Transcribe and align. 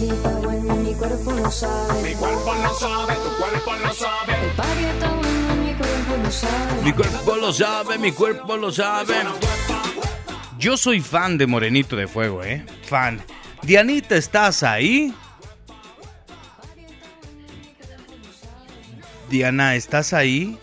party 0.00 0.14
está 0.14 0.30
bueno, 0.38 0.76
mi 0.76 0.94
cuerpo 0.94 1.32
lo 1.32 1.50
sabe. 1.50 2.02
Mi 2.02 2.14
cuerpo 2.14 2.54
lo 2.54 2.74
sabe, 2.74 3.14
tu 3.14 3.36
cuerpo 3.36 3.72
lo 3.82 3.92
sabe. 3.92 4.32
El 4.44 4.50
party 4.52 4.84
está 4.84 5.08
bueno, 5.10 5.56
mi 5.62 5.74
cuerpo 5.74 6.16
lo 6.22 6.30
sabe. 6.30 6.82
Mi 6.82 6.92
cuerpo 6.92 7.36
lo 7.36 7.52
sabe, 7.52 7.98
mi 7.98 8.12
cuerpo 8.12 8.56
lo 8.56 8.72
sabe. 8.72 9.14
Yo 10.58 10.76
soy 10.76 11.00
fan 11.00 11.38
de 11.38 11.46
Morenito 11.46 11.96
de 11.96 12.06
Fuego, 12.06 12.42
¿eh? 12.42 12.64
Fan. 12.84 13.20
Dianita, 13.62 14.16
¿estás 14.16 14.62
ahí? 14.62 15.14
Diana, 19.28 19.76
¿estás 19.76 20.12
ahí? 20.12 20.58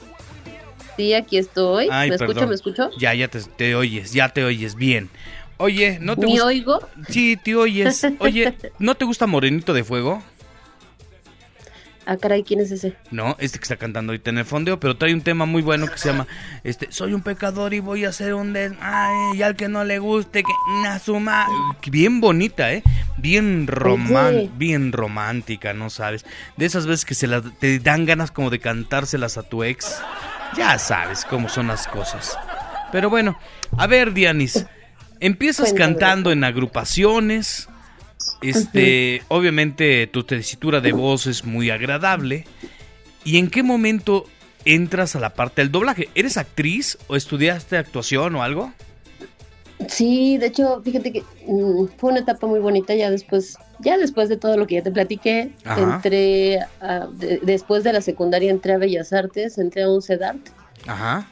Sí, 0.97 1.13
aquí 1.13 1.38
estoy. 1.38 1.89
Ay, 1.91 2.09
¿Me 2.09 2.15
escucho? 2.15 2.33
perdón. 2.33 2.49
¿Me 2.49 2.55
escucho? 2.55 2.89
Ya, 2.99 3.13
ya 3.13 3.27
te, 3.27 3.41
te 3.41 3.75
oyes, 3.75 4.13
ya 4.13 4.29
te 4.29 4.43
oyes 4.43 4.75
bien. 4.75 5.09
Oye, 5.58 5.98
¿no 6.02 6.16
te 6.16 6.21
¿Me 6.21 6.32
gusta? 6.34 6.46
oigo? 6.46 6.80
Sí, 7.10 7.38
te 7.38 7.55
oyes. 7.55 8.06
Oye, 8.20 8.56
¿no 8.80 8.96
te 8.96 9.06
gusta 9.06 9.28
Morenito 9.28 9.74
de 9.74 9.84
Fuego? 9.84 10.24
Ah, 12.10 12.15
caray, 12.15 12.42
¿quién 12.43 12.61
es 12.61 12.71
ese? 12.71 12.96
No, 13.11 13.36
este 13.38 13.60
que 13.60 13.64
está 13.64 13.75
cantando 13.75 14.12
ahorita 14.12 14.29
en 14.29 14.38
el 14.38 14.46
fondeo, 14.46 14.79
pero 14.79 14.96
trae 14.96 15.14
un 15.14 15.20
tema 15.21 15.46
muy 15.46 15.62
bueno 15.62 15.88
que 15.88 15.98
se 15.98 16.10
llama 16.10 16.25
este 16.64 16.89
Soy 16.89 17.14
un 17.14 17.21
pecador 17.21 17.74
y 17.74 17.82
voy 17.82 18.06
a 18.06 18.10
hacer 18.10 18.34
un 18.34 18.54
des... 18.54 18.71
Ay, 18.79 19.38
y 19.39 19.42
al 19.42 19.57
que 19.57 19.68
no 19.68 19.84
le 19.84 20.00
guste, 20.00 20.42
que 20.42 20.54
na 20.84 21.00
suma. 21.00 21.46
Bien 21.92 22.21
bonita, 22.21 22.71
¿eh? 22.71 22.82
Bien 23.18 23.68
román, 23.68 24.51
bien 24.57 24.93
romántica, 24.93 25.74
¿no 25.74 25.89
sabes? 25.89 26.24
De 26.56 26.65
esas 26.65 26.86
veces 26.86 27.04
que 27.04 27.14
se 27.14 27.28
las, 27.28 27.43
te 27.60 27.78
dan 27.79 28.06
ganas 28.06 28.32
como 28.32 28.51
de 28.51 28.60
cantárselas 28.60 29.37
a 29.37 29.43
tu 29.43 29.65
ex. 29.65 30.00
Ya 30.56 30.79
sabes 30.79 31.26
cómo 31.26 31.50
son 31.50 31.68
las 31.68 31.89
cosas. 31.89 32.38
Pero 32.89 33.09
bueno, 33.09 33.38
a 33.78 33.86
ver, 33.86 34.14
Dianis, 34.14 34.66
empiezas 35.20 35.70
Cuéntame. 35.72 35.94
cantando 35.95 36.31
en 36.31 36.44
agrupaciones. 36.44 37.67
Este, 38.42 39.23
obviamente 39.30 40.06
tu 40.08 40.23
tesitura 40.23 40.80
de 40.81 40.92
voz 40.92 41.28
es 41.28 41.44
muy 41.46 41.70
agradable. 41.70 42.46
¿Y 43.24 43.38
en 43.38 43.50
qué 43.50 43.64
momento 43.64 44.26
entras 44.66 45.16
a 45.16 45.20
la 45.20 45.34
parte 45.34 45.62
del 45.62 45.72
doblaje? 45.72 46.09
¿Eres 46.16 46.38
actriz 46.38 46.98
o 47.08 47.16
estudiaste 47.16 47.78
actuación 47.78 48.36
o 48.36 48.44
algo? 48.44 48.72
Sí, 49.90 50.38
de 50.38 50.48
hecho, 50.48 50.82
fíjate 50.84 51.12
que 51.12 51.22
mm, 51.48 51.86
fue 51.98 52.12
una 52.12 52.20
etapa 52.22 52.48
muy 52.48 52.59
bonita 52.59 52.96
ya 52.96 53.12
después, 53.12 53.58
ya 53.80 53.98
después 53.98 54.28
de 54.28 54.36
todo 54.38 54.58
lo 54.58 54.66
que 54.66 54.76
ya 54.76 54.81
te 54.84 54.92
platiqué, 54.92 55.52
Ajá. 55.66 55.96
entré, 55.96 56.59
a- 56.81 57.08
de- 57.14 57.40
después 57.44 57.84
de 57.84 57.94
la 57.94 58.02
secundaria 58.02 58.50
entré 58.50 58.74
a 58.74 58.78
Bellas 58.80 59.14
Artes, 59.14 59.58
entré 59.59 59.84
a 59.84 59.90
un 59.90 60.02
CEDART, 60.02 60.40
Ajá. 60.88 61.28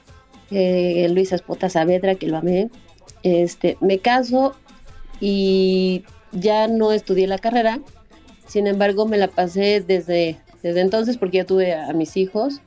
eh, 0.52 1.08
Luisa 1.12 1.36
Espota 1.36 1.70
Saavedra, 1.70 2.16
que 2.16 2.28
lo 2.28 2.38
amé, 2.38 2.70
este, 3.26 3.76
me 3.82 3.98
caso 3.98 4.54
y 5.20 6.04
ya 6.32 6.68
no 6.68 6.92
estudié 6.92 7.26
la 7.26 7.40
carrera, 7.40 7.80
sin 8.46 8.68
embargo 8.68 9.08
me 9.08 9.18
la 9.18 9.28
pasé 9.28 9.82
desde, 9.82 10.38
desde 10.62 10.82
entonces 10.82 11.18
porque 11.18 11.38
ya 11.38 11.46
tuve 11.46 11.74
a, 11.74 11.92
mis 11.94 12.18
hijos, 12.18 12.62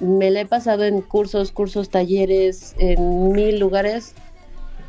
me 0.00 0.32
la 0.32 0.40
he 0.40 0.46
pasado 0.46 0.84
en 0.84 1.00
cursos, 1.00 1.52
cursos, 1.52 1.90
talleres, 1.90 2.74
en 2.78 3.30
mil 3.30 3.60
lugares, 3.60 4.14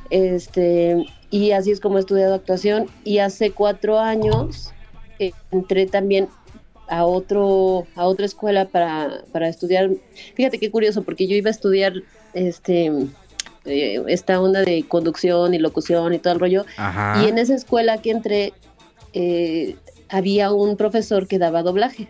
este, 0.09 1.05
y 1.29 1.51
así 1.51 1.69
es 1.69 1.79
como 1.79 1.97
he 1.97 1.99
estudiado 1.99 2.33
actuación. 2.33 2.87
Y 3.03 3.19
hace 3.19 3.51
cuatro 3.51 3.99
años 3.99 4.71
eh, 5.19 5.33
entré 5.51 5.85
también 5.85 6.29
a 6.87 7.05
otro 7.05 7.85
a 7.95 8.07
otra 8.07 8.25
escuela 8.25 8.65
para, 8.65 9.23
para 9.31 9.49
estudiar. 9.49 9.91
Fíjate 10.33 10.57
qué 10.57 10.71
curioso 10.71 11.03
porque 11.03 11.27
yo 11.27 11.35
iba 11.35 11.49
a 11.49 11.51
estudiar 11.51 11.93
este 12.33 12.91
eh, 13.65 14.01
esta 14.07 14.39
onda 14.41 14.61
de 14.61 14.83
conducción 14.87 15.53
y 15.53 15.59
locución 15.59 16.13
y 16.13 16.19
todo 16.19 16.33
el 16.33 16.39
rollo 16.39 16.65
Ajá. 16.77 17.21
y 17.23 17.27
en 17.29 17.37
esa 17.37 17.55
escuela 17.55 17.97
que 17.99 18.11
entré 18.11 18.53
eh, 19.13 19.75
había 20.09 20.51
un 20.51 20.77
profesor 20.77 21.27
que 21.27 21.39
daba 21.39 21.61
doblaje 21.63 22.09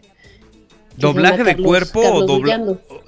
¿Doblaje 0.98 1.44
de 1.44 1.52
Carlos- 1.56 1.68
cuerpo 1.68 2.00
o 2.00 2.26
dobla- 2.26 2.58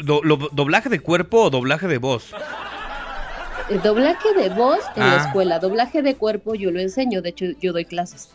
do- 0.03 0.21
lo- 0.23 0.49
doblaje 0.51 0.89
de 0.89 0.99
cuerpo 0.99 1.43
o 1.43 1.49
doblaje 1.49 1.87
de 1.87 1.97
voz? 1.99 2.31
Eh, 3.69 3.79
doblaje 3.83 4.33
de 4.33 4.49
voz 4.49 4.79
en 4.95 5.03
Ah. 5.03 5.15
la 5.17 5.25
escuela 5.25 5.59
doblaje 5.59 6.01
de 6.01 6.15
cuerpo 6.15 6.53
yo 6.55 6.71
lo 6.71 6.79
enseño 6.79 7.21
de 7.21 7.29
hecho 7.29 7.45
yo 7.61 7.71
doy 7.73 7.85
clases 7.85 8.29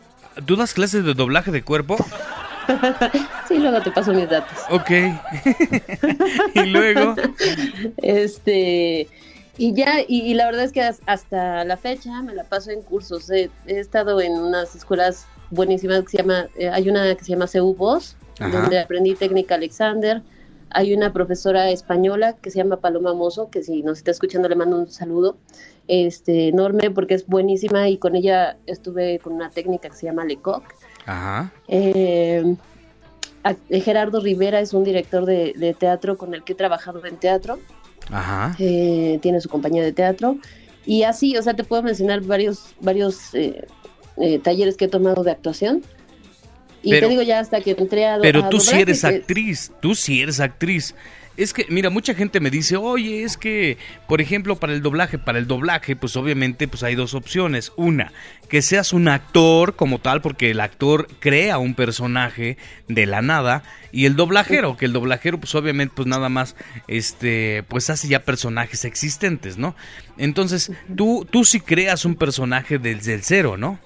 ¿Tú 0.45 0.55
das 0.55 0.73
clases 0.73 1.03
de 1.05 1.13
doblaje 1.13 1.51
de 1.51 1.61
cuerpo? 1.63 1.95
sí 3.47 3.57
luego 3.59 3.81
te 3.81 3.91
paso 3.91 4.13
mis 4.13 4.27
datos 4.29 4.57
Ok. 4.69 4.89
y 6.55 6.65
luego. 6.67 7.15
Este, 7.97 9.07
y 9.57 9.73
ya, 9.73 10.01
y, 10.07 10.21
y 10.21 10.33
la 10.33 10.45
verdad 10.45 10.63
es 10.63 10.71
que 10.71 10.81
has- 10.81 11.01
hasta 11.05 11.63
la 11.65 11.77
fecha 11.77 12.21
me 12.21 12.33
la 12.33 12.43
paso 12.43 12.71
en 12.71 12.81
cursos. 12.81 13.29
He, 13.29 13.49
he 13.67 13.79
estado 13.79 14.19
en 14.21 14.33
unas 14.33 14.75
escuelas 14.75 15.25
buenísimas 15.51 16.01
que 16.03 16.09
se 16.09 16.17
llama, 16.17 16.47
eh, 16.57 16.69
hay 16.69 16.89
una 16.89 17.13
que 17.15 17.23
se 17.23 17.31
llama 17.31 17.47
CEU 17.47 17.73
Voz, 17.75 18.15
donde 18.51 18.79
aprendí 18.79 19.13
técnica 19.15 19.55
Alexander. 19.55 20.21
Hay 20.71 20.91
una 20.95 21.13
profesora 21.13 21.69
española 21.69 22.35
que 22.41 22.49
se 22.49 22.57
llama 22.57 22.77
Paloma 22.77 23.13
Mozo, 23.13 23.51
que 23.51 23.61
si 23.61 23.83
nos 23.83 23.99
está 23.99 24.09
escuchando 24.09 24.49
le 24.49 24.55
mando 24.55 24.77
un 24.79 24.89
saludo 24.89 25.37
este, 25.87 26.47
enorme 26.47 26.89
porque 26.89 27.13
es 27.13 27.27
buenísima 27.27 27.89
y 27.89 27.97
con 27.97 28.15
ella 28.15 28.57
estuve 28.65 29.19
con 29.19 29.33
una 29.33 29.51
técnica 29.51 29.89
que 29.89 29.95
se 29.95 30.07
llama 30.07 30.25
Lecoq. 30.25 30.63
Ajá. 31.05 31.51
Eh, 31.67 32.55
a- 33.43 33.53
Gerardo 33.69 34.19
Rivera 34.19 34.61
es 34.61 34.73
un 34.73 34.83
director 34.83 35.25
de, 35.25 35.53
de 35.55 35.75
teatro 35.75 36.17
con 36.17 36.33
el 36.33 36.43
que 36.43 36.53
he 36.53 36.55
trabajado 36.55 37.05
en 37.05 37.17
teatro 37.17 37.59
Ajá. 38.11 38.55
eh, 38.59 39.19
tiene 39.21 39.39
su 39.41 39.49
compañía 39.49 39.81
de 39.83 39.93
teatro 39.93 40.37
y 40.85 41.03
así, 41.03 41.37
o 41.37 41.41
sea, 41.41 41.53
te 41.55 41.63
puedo 41.63 41.81
mencionar 41.83 42.21
varios, 42.21 42.75
varios 42.81 43.33
eh, 43.33 43.65
eh, 44.17 44.39
talleres 44.39 44.75
que 44.77 44.85
he 44.85 44.87
tomado 44.89 45.23
de 45.23 45.31
actuación. 45.31 45.81
Y 46.85 46.89
Pero- 46.91 47.07
te 47.07 47.11
digo 47.11 47.21
ya 47.23 47.39
hasta 47.39 47.61
que 47.61 47.71
entré 47.71 48.05
a 48.05 48.19
Pero 48.21 48.43
a 48.43 48.49
tú 48.49 48.59
sí 48.59 48.77
eres 48.77 49.01
que- 49.01 49.07
actriz, 49.07 49.71
tú 49.79 49.95
sí 49.95 50.21
eres 50.21 50.39
actriz. 50.41 50.93
Es 51.35 51.51
que, 51.53 51.65
mira, 51.69 51.89
mucha 51.89 52.13
gente 52.13 52.39
me 52.39 52.51
dice, 52.51 52.75
oye, 52.77 53.23
es 53.23 53.37
que, 53.37 53.77
por 54.07 54.21
ejemplo, 54.21 54.57
para 54.57 54.73
el 54.73 54.83
doblaje, 54.83 55.17
para 55.17 55.39
el 55.39 55.47
doblaje, 55.47 55.95
pues 55.95 56.15
obviamente 56.15 56.67
pues 56.67 56.83
hay 56.83 56.93
dos 56.93 57.15
opciones. 57.15 57.71
Una, 57.75 58.11
que 58.49 58.61
seas 58.61 58.93
un 58.93 59.07
actor 59.07 59.75
como 59.75 59.99
tal, 59.99 60.21
porque 60.21 60.51
el 60.51 60.59
actor 60.59 61.07
crea 61.19 61.57
un 61.57 61.73
personaje 61.73 62.57
de 62.87 63.07
la 63.07 63.23
nada, 63.23 63.63
y 63.91 64.05
el 64.05 64.15
doblajero, 64.15 64.77
que 64.77 64.85
el 64.85 64.93
doblajero, 64.93 65.39
pues 65.39 65.55
obviamente, 65.55 65.93
pues 65.95 66.07
nada 66.07 66.29
más, 66.29 66.55
este, 66.87 67.63
pues 67.67 67.89
hace 67.89 68.07
ya 68.07 68.23
personajes 68.23 68.85
existentes, 68.85 69.57
¿no? 69.57 69.75
Entonces, 70.17 70.71
tú, 70.95 71.27
tú 71.29 71.45
sí 71.45 71.59
creas 71.59 72.05
un 72.05 72.15
personaje 72.15 72.77
desde 72.77 73.15
el 73.15 73.23
cero, 73.23 73.57
¿no? 73.57 73.79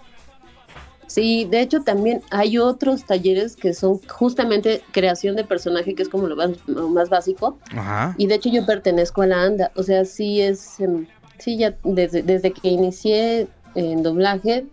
Sí, 1.07 1.45
de 1.45 1.61
hecho 1.61 1.81
también 1.81 2.21
hay 2.29 2.57
otros 2.57 3.05
talleres 3.05 3.55
que 3.55 3.73
son 3.73 3.99
justamente 4.07 4.81
creación 4.91 5.35
de 5.35 5.45
personaje, 5.45 5.95
que 5.95 6.03
es 6.03 6.09
como 6.09 6.27
lo 6.27 6.35
más, 6.35 6.51
lo 6.67 6.89
más 6.89 7.09
básico. 7.09 7.57
Ajá. 7.71 8.13
Y 8.17 8.27
de 8.27 8.35
hecho 8.35 8.49
yo 8.49 8.65
pertenezco 8.65 9.21
a 9.21 9.27
la 9.27 9.43
ANDA, 9.43 9.71
o 9.75 9.83
sea, 9.83 10.03
sí 10.05 10.41
es, 10.41 10.79
em, 10.79 11.07
sí 11.39 11.57
ya 11.57 11.75
desde, 11.83 12.23
desde 12.23 12.51
que 12.51 12.67
inicié 12.67 13.47
en 13.75 14.03
doblaje, 14.03 14.65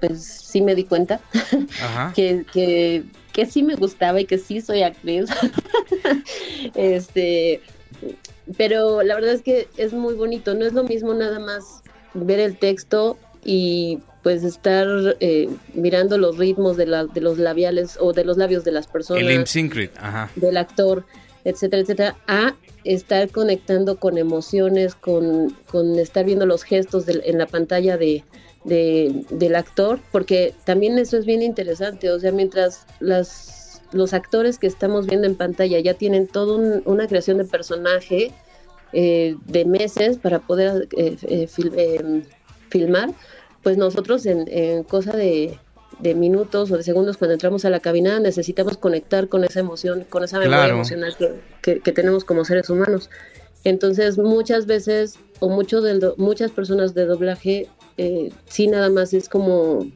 pues 0.00 0.22
sí 0.24 0.60
me 0.62 0.74
di 0.74 0.84
cuenta 0.84 1.20
Ajá. 1.82 2.12
que, 2.14 2.44
que, 2.52 3.04
que 3.32 3.46
sí 3.46 3.62
me 3.62 3.76
gustaba 3.76 4.20
y 4.20 4.24
que 4.24 4.38
sí 4.38 4.60
soy 4.60 4.82
actriz. 4.82 5.30
este, 6.74 7.60
pero 8.56 9.02
la 9.02 9.14
verdad 9.14 9.32
es 9.32 9.42
que 9.42 9.68
es 9.76 9.92
muy 9.92 10.14
bonito, 10.14 10.54
no 10.54 10.64
es 10.64 10.72
lo 10.72 10.82
mismo 10.82 11.14
nada 11.14 11.38
más 11.38 11.82
ver 12.14 12.40
el 12.40 12.56
texto 12.56 13.16
y 13.44 14.00
pues 14.28 14.44
estar 14.44 14.86
eh, 15.20 15.48
mirando 15.72 16.18
los 16.18 16.36
ritmos 16.36 16.76
de, 16.76 16.84
la, 16.84 17.06
de 17.06 17.22
los 17.22 17.38
labiales 17.38 17.96
o 17.98 18.12
de 18.12 18.24
los 18.26 18.36
labios 18.36 18.62
de 18.62 18.72
las 18.72 18.86
personas 18.86 19.22
El 19.22 19.30
Imsyncret, 19.32 19.90
ajá. 19.96 20.30
del 20.36 20.58
actor, 20.58 21.06
etcétera, 21.44 21.80
etcétera, 21.80 22.16
a 22.26 22.54
estar 22.84 23.30
conectando 23.30 23.96
con 23.98 24.18
emociones, 24.18 24.94
con, 24.94 25.56
con 25.70 25.98
estar 25.98 26.26
viendo 26.26 26.44
los 26.44 26.62
gestos 26.62 27.06
del- 27.06 27.22
en 27.24 27.38
la 27.38 27.46
pantalla 27.46 27.96
de, 27.96 28.22
de- 28.64 29.24
del 29.30 29.56
actor, 29.56 29.98
porque 30.12 30.52
también 30.66 30.98
eso 30.98 31.16
es 31.16 31.24
bien 31.24 31.40
interesante, 31.40 32.10
o 32.10 32.20
sea, 32.20 32.30
mientras 32.30 32.84
las, 33.00 33.80
los 33.92 34.12
actores 34.12 34.58
que 34.58 34.66
estamos 34.66 35.06
viendo 35.06 35.26
en 35.26 35.36
pantalla 35.36 35.80
ya 35.80 35.94
tienen 35.94 36.26
toda 36.26 36.82
una 36.84 37.06
creación 37.06 37.38
de 37.38 37.46
personaje 37.46 38.30
eh, 38.92 39.36
de 39.46 39.64
meses 39.64 40.18
para 40.18 40.38
poder 40.40 40.86
eh, 40.98 41.16
eh, 41.22 41.46
fil- 41.48 41.72
eh, 41.76 42.22
filmar, 42.68 43.08
pues 43.68 43.76
nosotros 43.76 44.24
en, 44.24 44.46
en 44.50 44.82
cosa 44.82 45.14
de, 45.14 45.58
de 45.98 46.14
minutos 46.14 46.70
o 46.70 46.78
de 46.78 46.82
segundos 46.82 47.18
cuando 47.18 47.34
entramos 47.34 47.66
a 47.66 47.70
la 47.70 47.80
cabina 47.80 48.18
necesitamos 48.18 48.78
conectar 48.78 49.28
con 49.28 49.44
esa 49.44 49.60
emoción, 49.60 50.06
con 50.08 50.24
esa 50.24 50.38
memoria 50.38 50.58
Claro. 50.60 50.74
emocional 50.76 51.14
que, 51.18 51.34
que- 51.60 51.80
que 51.80 51.92
tenemos 51.92 52.24
como 52.24 52.46
seres 52.46 52.70
humanos. 52.70 53.10
Entonces 53.64 54.16
muchas 54.16 54.64
veces 54.64 55.16
o 55.40 55.50
mucho 55.50 55.82
del 55.82 56.00
do- 56.00 56.14
muchas 56.16 56.50
personas 56.50 56.94
de 56.94 57.04
doblaje 57.04 57.68
eh, 57.98 58.30
sí 58.46 58.68
nada 58.68 58.88
más 58.88 59.12
es 59.12 59.28
como 59.28 59.86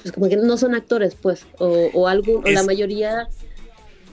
pues 0.00 0.12
como 0.12 0.28
que 0.28 0.36
no 0.36 0.56
son 0.56 0.76
actores 0.76 1.16
pues 1.20 1.46
o, 1.58 1.88
o 1.94 2.06
algo 2.06 2.42
o 2.44 2.48
la 2.48 2.62
mayoría 2.62 3.26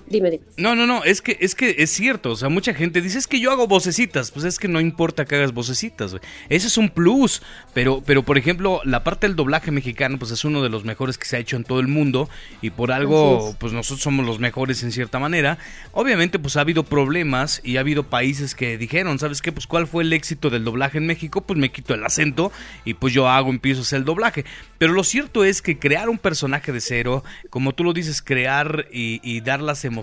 Dime, 0.08 0.30
dime. 0.30 0.44
No, 0.58 0.76
no, 0.76 0.86
no, 0.86 1.04
es 1.04 1.24
que, 1.24 1.36
es 1.42 1.56
que 1.56 1.78
es 1.80 1.90
cierto, 1.90 2.32
o 2.32 2.36
sea, 2.36 2.48
mucha 2.48 2.76
gente 2.76 3.02
dice, 3.02 3.18
es 3.18 3.26
que 3.26 3.40
yo 3.40 3.52
hago 3.52 3.68
vocecitas, 3.68 4.30
pues 4.30 4.46
es 4.46 4.60
que 4.60 4.68
no 4.68 4.80
importa 4.80 5.26
que 5.26 5.36
hagas 5.36 5.52
vocecitas, 5.52 6.12
güey. 6.12 6.22
Ese 6.48 6.68
es 6.68 6.78
un 6.78 6.90
plus, 6.90 7.42
pero, 7.74 8.04
pero 8.06 8.22
por 8.22 8.38
ejemplo, 8.38 8.82
la 8.84 9.04
parte 9.04 9.26
del 9.26 9.36
doblaje 9.36 9.72
mexicano, 9.72 10.20
pues 10.20 10.30
es 10.30 10.46
uno 10.46 10.62
de 10.62 10.70
los 10.70 10.86
mejores 10.86 11.18
que 11.18 11.26
se 11.26 11.38
ha 11.38 11.40
hecho 11.40 11.56
en 11.56 11.64
todo 11.64 11.80
el 11.80 11.88
mundo, 11.88 12.30
y 12.62 12.70
por 12.70 12.92
algo, 12.92 13.56
pues 13.60 13.74
nosotros 13.74 14.04
somos 14.04 14.28
los 14.28 14.40
mejores 14.40 14.84
en 14.84 14.92
cierta 14.92 15.18
manera. 15.18 15.58
Obviamente, 15.92 16.38
pues 16.38 16.56
ha 16.56 16.62
habido 16.62 16.84
problemas 16.84 17.60
y 17.64 17.78
ha 17.78 17.80
habido 17.80 18.04
países 18.04 18.54
que 18.54 18.78
dijeron, 18.78 19.18
¿sabes 19.18 19.42
qué? 19.42 19.52
Pues 19.52 19.66
cuál 19.66 19.88
fue 19.88 20.04
el 20.04 20.14
éxito 20.14 20.52
del 20.52 20.66
doblaje 20.66 21.00
en 21.00 21.08
México, 21.08 21.42
pues 21.42 21.58
me 21.58 21.72
quito 21.72 21.96
el 21.96 22.06
acento 22.06 22.52
y 22.84 22.94
pues 22.94 23.12
yo 23.12 23.28
hago, 23.28 23.50
empiezo 23.50 23.80
a 23.80 23.84
hacer 23.84 24.00
el 24.00 24.06
doblaje. 24.06 24.46
Pero 24.78 24.94
lo 24.94 25.04
cierto 25.04 25.44
es 25.44 25.64
que 25.64 25.80
crear 25.80 26.10
un 26.10 26.20
personaje 26.20 26.72
de 26.72 26.82
cero, 26.82 27.24
como 27.50 27.74
tú 27.74 27.84
lo 27.84 27.94
dices, 27.94 28.22
crear 28.22 28.86
y, 28.92 29.20
y 29.24 29.42
dar 29.42 29.62
las 29.62 29.84
emociones 29.84 29.95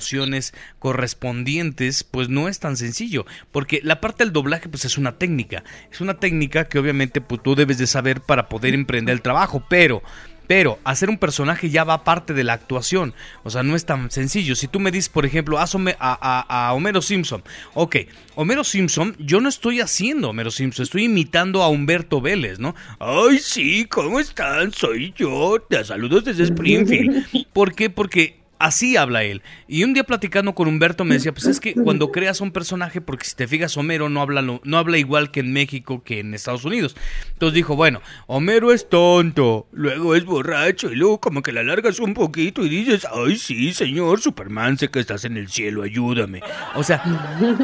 correspondientes, 0.78 2.04
pues 2.04 2.28
no 2.28 2.48
es 2.48 2.58
tan 2.58 2.76
sencillo, 2.76 3.26
porque 3.50 3.80
la 3.82 4.00
parte 4.00 4.24
del 4.24 4.32
doblaje 4.32 4.68
pues 4.68 4.84
es 4.84 4.98
una 4.98 5.18
técnica, 5.18 5.62
es 5.90 6.00
una 6.00 6.14
técnica 6.14 6.64
que 6.68 6.78
obviamente 6.78 7.20
pues, 7.20 7.42
tú 7.42 7.54
debes 7.54 7.78
de 7.78 7.86
saber 7.86 8.20
para 8.20 8.48
poder 8.48 8.74
emprender 8.74 9.12
el 9.12 9.22
trabajo, 9.22 9.64
pero 9.68 10.02
pero 10.48 10.78
hacer 10.84 11.08
un 11.08 11.16
personaje 11.18 11.70
ya 11.70 11.84
va 11.84 12.04
parte 12.04 12.34
de 12.34 12.44
la 12.44 12.52
actuación. 12.52 13.14
O 13.42 13.48
sea, 13.48 13.62
no 13.62 13.74
es 13.74 13.86
tan 13.86 14.10
sencillo. 14.10 14.54
Si 14.54 14.66
tú 14.66 14.80
me 14.80 14.90
dices, 14.90 15.08
por 15.08 15.24
ejemplo, 15.24 15.58
haz 15.58 15.74
a, 15.76 15.78
a- 15.98 16.68
a 16.68 16.72
Homero 16.74 17.00
Simpson. 17.00 17.42
Ok, 17.74 17.96
Homero 18.34 18.62
Simpson, 18.64 19.16
yo 19.18 19.40
no 19.40 19.48
estoy 19.48 19.80
haciendo 19.80 20.28
Homero 20.30 20.50
Simpson, 20.50 20.82
estoy 20.82 21.04
imitando 21.04 21.62
a 21.62 21.68
Humberto 21.68 22.20
Vélez, 22.20 22.58
¿no? 22.58 22.74
Ay, 22.98 23.38
sí, 23.38 23.86
¿cómo 23.86 24.20
están? 24.20 24.72
Soy 24.72 25.14
yo. 25.16 25.64
Te 25.70 25.82
saludos 25.84 26.24
desde 26.24 26.42
Springfield. 26.42 27.46
¿Por 27.54 27.74
qué? 27.74 27.88
Porque 27.88 28.41
así 28.62 28.96
habla 28.96 29.24
él. 29.24 29.42
Y 29.68 29.84
un 29.84 29.92
día 29.92 30.04
platicando 30.04 30.54
con 30.54 30.68
Humberto 30.68 31.04
me 31.04 31.16
decía, 31.16 31.32
pues 31.32 31.46
es 31.46 31.60
que 31.60 31.74
cuando 31.74 32.12
creas 32.12 32.40
un 32.40 32.52
personaje, 32.52 33.00
porque 33.00 33.24
si 33.24 33.34
te 33.34 33.48
fijas, 33.48 33.76
Homero 33.76 34.08
no 34.08 34.20
habla, 34.20 34.42
no 34.42 34.78
habla 34.78 34.98
igual 34.98 35.30
que 35.30 35.40
en 35.40 35.52
México 35.52 36.02
que 36.04 36.20
en 36.20 36.32
Estados 36.34 36.64
Unidos. 36.64 36.96
Entonces 37.32 37.54
dijo, 37.54 37.76
bueno, 37.76 38.00
Homero 38.26 38.72
es 38.72 38.88
tonto, 38.88 39.66
luego 39.72 40.14
es 40.14 40.24
borracho 40.24 40.90
y 40.90 40.96
luego 40.96 41.20
como 41.20 41.42
que 41.42 41.52
la 41.52 41.62
largas 41.62 41.98
un 41.98 42.14
poquito 42.14 42.64
y 42.64 42.68
dices, 42.68 43.06
ay 43.12 43.36
sí, 43.36 43.72
señor 43.74 44.20
Superman, 44.20 44.78
sé 44.78 44.88
que 44.88 45.00
estás 45.00 45.24
en 45.24 45.36
el 45.36 45.48
cielo, 45.48 45.82
ayúdame. 45.82 46.40
O 46.74 46.82
sea, 46.82 47.02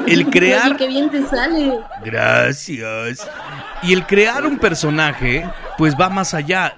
el 0.06 0.26
crear... 0.30 0.76
Qué 0.76 0.88
bien 0.88 1.10
te 1.10 1.24
sale. 1.26 1.78
Gracias. 2.04 3.28
Y 3.82 3.92
el 3.92 4.06
crear 4.06 4.44
un 4.44 4.58
personaje, 4.58 5.48
pues 5.76 5.94
va 5.94 6.08
más 6.08 6.34
allá. 6.34 6.74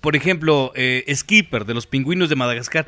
Por 0.00 0.16
ejemplo, 0.16 0.72
eh, 0.74 1.04
Skipper 1.14 1.64
de 1.64 1.74
los 1.74 1.86
pingüinos 1.86 2.28
de 2.28 2.36
Madagascar. 2.36 2.86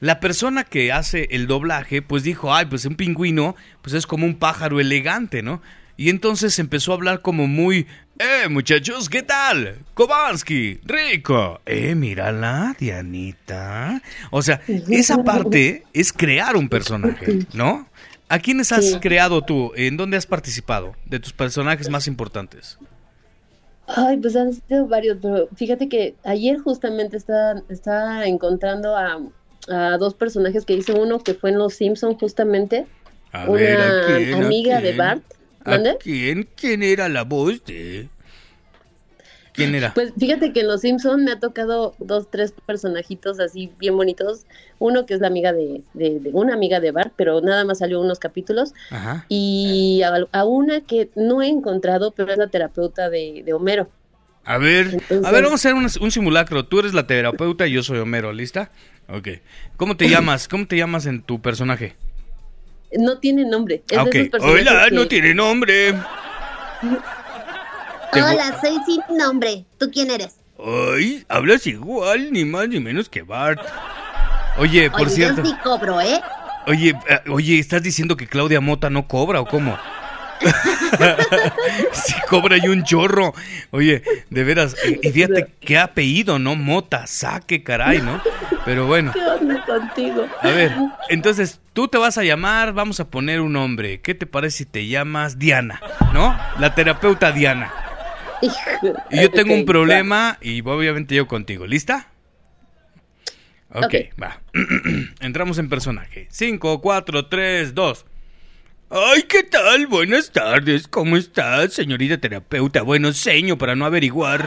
La 0.00 0.20
persona 0.20 0.64
que 0.64 0.92
hace 0.92 1.28
el 1.30 1.46
doblaje, 1.46 2.02
pues 2.02 2.22
dijo, 2.22 2.54
ay, 2.54 2.66
pues 2.66 2.84
un 2.84 2.96
pingüino, 2.96 3.56
pues 3.82 3.94
es 3.94 4.06
como 4.06 4.26
un 4.26 4.34
pájaro 4.38 4.78
elegante, 4.80 5.42
¿no? 5.42 5.62
Y 5.96 6.10
entonces 6.10 6.58
empezó 6.58 6.92
a 6.92 6.96
hablar 6.96 7.22
como 7.22 7.46
muy, 7.46 7.86
eh, 8.18 8.48
muchachos, 8.50 9.08
¿qué 9.08 9.22
tal? 9.22 9.78
Kowalski, 9.94 10.80
rico. 10.84 11.60
Eh, 11.64 11.94
mírala, 11.94 12.76
Dianita. 12.78 14.02
O 14.30 14.42
sea, 14.42 14.60
esa 14.90 15.24
parte 15.24 15.84
es 15.94 16.12
crear 16.12 16.56
un 16.56 16.68
personaje, 16.68 17.46
¿no? 17.54 17.88
¿A 18.28 18.38
quiénes 18.40 18.72
has 18.72 18.84
Sí. 18.90 18.98
creado 19.00 19.40
tú? 19.42 19.72
¿En 19.76 19.96
dónde 19.96 20.18
has 20.18 20.26
participado? 20.26 20.94
De 21.06 21.18
tus 21.20 21.32
personajes 21.32 21.88
más 21.88 22.06
importantes. 22.06 22.78
Ay, 23.86 24.16
pues 24.18 24.34
han 24.36 24.52
sido 24.52 24.86
varios, 24.88 25.16
pero 25.22 25.48
fíjate 25.54 25.88
que 25.88 26.16
ayer 26.24 26.58
justamente 26.58 27.16
estaba, 27.16 27.62
estaba 27.70 28.26
encontrando 28.26 28.96
a, 28.96 29.18
a 29.68 29.96
dos 29.98 30.14
personajes 30.14 30.64
que 30.64 30.74
hice 30.74 30.92
uno 30.92 31.18
que 31.20 31.34
fue 31.34 31.50
en 31.50 31.58
Los 31.58 31.74
Simpson 31.74 32.14
justamente, 32.18 32.86
A 33.32 33.44
una 33.48 33.52
ver, 33.60 33.80
¿a 33.80 34.06
quién? 34.06 34.34
¿A 34.42 34.46
amiga 34.46 34.80
de? 34.80 34.92
Bart. 34.96 35.22
¿A 35.64 35.70
¿Mande? 35.70 35.96
quién? 36.00 36.48
¿Quién 36.56 36.82
era 36.82 37.08
la 37.08 37.22
voz 37.24 37.64
de...? 37.64 38.08
¿Quién 39.52 39.74
era? 39.74 39.94
Pues 39.94 40.12
fíjate 40.18 40.52
que 40.52 40.60
en 40.60 40.68
Los 40.68 40.82
Simpson 40.82 41.24
me 41.24 41.32
ha 41.32 41.40
tocado 41.40 41.94
dos, 41.98 42.30
tres 42.30 42.52
personajitos 42.66 43.40
así 43.40 43.72
bien 43.78 43.96
bonitos. 43.96 44.44
Uno 44.78 45.06
que 45.06 45.14
es 45.14 45.20
la 45.20 45.28
amiga 45.28 45.54
de, 45.54 45.80
de- 45.94 46.20
de- 46.20 46.30
una 46.34 46.52
amiga 46.52 46.78
de 46.78 46.90
Bart, 46.90 47.14
pero 47.16 47.40
nada 47.40 47.64
más 47.64 47.78
salió 47.78 48.02
unos 48.02 48.18
capítulos. 48.18 48.74
Ajá. 48.90 49.24
Y 49.30 50.02
a, 50.02 50.12
a 50.32 50.44
una 50.44 50.82
que 50.82 51.08
no 51.16 51.40
he 51.40 51.48
encontrado, 51.48 52.10
pero 52.10 52.32
es 52.32 52.36
la 52.38 52.48
terapeuta 52.48 53.08
de, 53.08 53.42
de 53.46 53.52
Homero. 53.54 53.88
A 54.44 54.58
ver, 54.58 54.88
Entonces- 54.92 55.24
a 55.24 55.30
ver, 55.32 55.42
vamos 55.44 55.64
a 55.64 55.68
hacer 55.70 55.74
un, 55.74 55.88
un 56.04 56.10
simulacro. 56.10 56.66
Tú 56.66 56.80
eres 56.80 56.92
la 56.92 57.06
terapeuta 57.06 57.66
y 57.66 57.72
yo 57.72 57.82
soy 57.82 57.98
Homero, 57.98 58.34
¿lista? 58.34 58.70
Ok. 59.08 59.28
¿Cómo 59.76 59.96
te 59.96 60.08
llamas? 60.08 60.48
¿Cómo 60.48 60.66
te 60.66 60.76
llamas 60.76 61.06
en 61.06 61.22
tu 61.22 61.40
personaje? 61.40 61.94
No 62.98 63.18
tiene 63.18 63.44
nombre. 63.44 63.82
Es 63.90 63.98
Ah, 63.98 64.04
de 64.04 64.08
ok. 64.10 64.14
esos 64.14 64.28
personajes 64.30 64.68
Hola, 64.68 64.84
que- 64.88 64.94
no 64.94 65.08
tiene 65.08 65.34
nombre. 65.34 65.90
Hola, 68.12 68.58
soy 68.60 68.76
sin 68.86 69.16
nombre. 69.18 69.64
¿Tú 69.78 69.90
quién 69.92 70.10
eres? 70.10 70.36
Ay, 70.58 71.24
hablas 71.28 71.66
igual, 71.66 72.32
ni 72.32 72.44
más 72.44 72.68
ni 72.68 72.80
menos 72.80 73.08
que 73.08 73.22
Bart. 73.22 73.60
Oye, 74.58 74.90
por 74.90 75.02
Oye, 75.02 75.10
cierto. 75.10 75.42
yo 75.42 75.50
sí 75.50 75.56
cobro, 75.62 76.00
¿eh? 76.00 76.20
Oye, 76.66 76.94
eh, 77.08 77.20
oye, 77.30 77.58
¿estás 77.58 77.82
diciendo 77.82 78.16
que 78.16 78.26
Claudia 78.26 78.60
Mota 78.60 78.88
no 78.88 79.06
cobra 79.06 79.40
o 79.40 79.46
cómo? 79.46 79.76
sí 81.92 82.14
cobra 82.28 82.56
y 82.56 82.68
un 82.68 82.84
chorro. 82.84 83.34
Oye, 83.70 84.02
de 84.30 84.44
veras, 84.44 84.74
y 84.88 85.06
y 85.08 85.12
fíjate 85.12 85.48
qué 85.60 85.78
apellido, 85.78 86.38
¿no? 86.38 86.56
Mota, 86.56 87.06
saque 87.06 87.62
caray, 87.62 88.00
¿no? 88.00 88.22
Pero 88.66 88.86
bueno, 88.86 89.12
¿Qué 89.12 89.20
onda 89.22 89.64
contigo? 89.64 90.26
a 90.42 90.48
ver, 90.48 90.72
entonces 91.08 91.60
tú 91.72 91.86
te 91.88 91.96
vas 91.98 92.18
a 92.18 92.24
llamar, 92.24 92.72
vamos 92.74 93.00
a 93.00 93.08
poner 93.08 93.40
un 93.40 93.52
nombre. 93.54 94.00
¿Qué 94.02 94.14
te 94.14 94.26
parece 94.26 94.58
si 94.58 94.64
te 94.66 94.86
llamas 94.88 95.38
Diana, 95.38 95.80
¿no? 96.12 96.36
La 96.58 96.74
terapeuta 96.74 97.30
Diana. 97.32 97.72
Hijo. 98.42 98.92
Y 99.10 99.22
yo 99.22 99.30
tengo 99.30 99.54
un 99.54 99.64
problema 99.64 100.36
y 100.42 100.60
obviamente 100.62 101.14
yo 101.14 101.26
contigo. 101.28 101.64
¿Lista? 101.66 102.08
Ok, 103.72 103.84
Ok. 103.84 103.94
va. 104.22 104.40
Entramos 105.20 105.58
en 105.58 105.68
personaje. 105.68 106.26
5, 106.30 106.80
4, 106.80 107.26
3, 107.28 107.74
2. 107.74 108.06
Ay, 108.90 109.22
¿qué 109.22 109.42
tal? 109.44 109.86
Buenas 109.86 110.32
tardes. 110.32 110.86
¿Cómo 110.88 111.16
estás, 111.16 111.72
señorita 111.72 112.18
terapeuta? 112.18 112.82
Bueno, 112.82 113.12
seño 113.12 113.56
para 113.58 113.74
no 113.76 113.84
averiguar. 113.86 114.44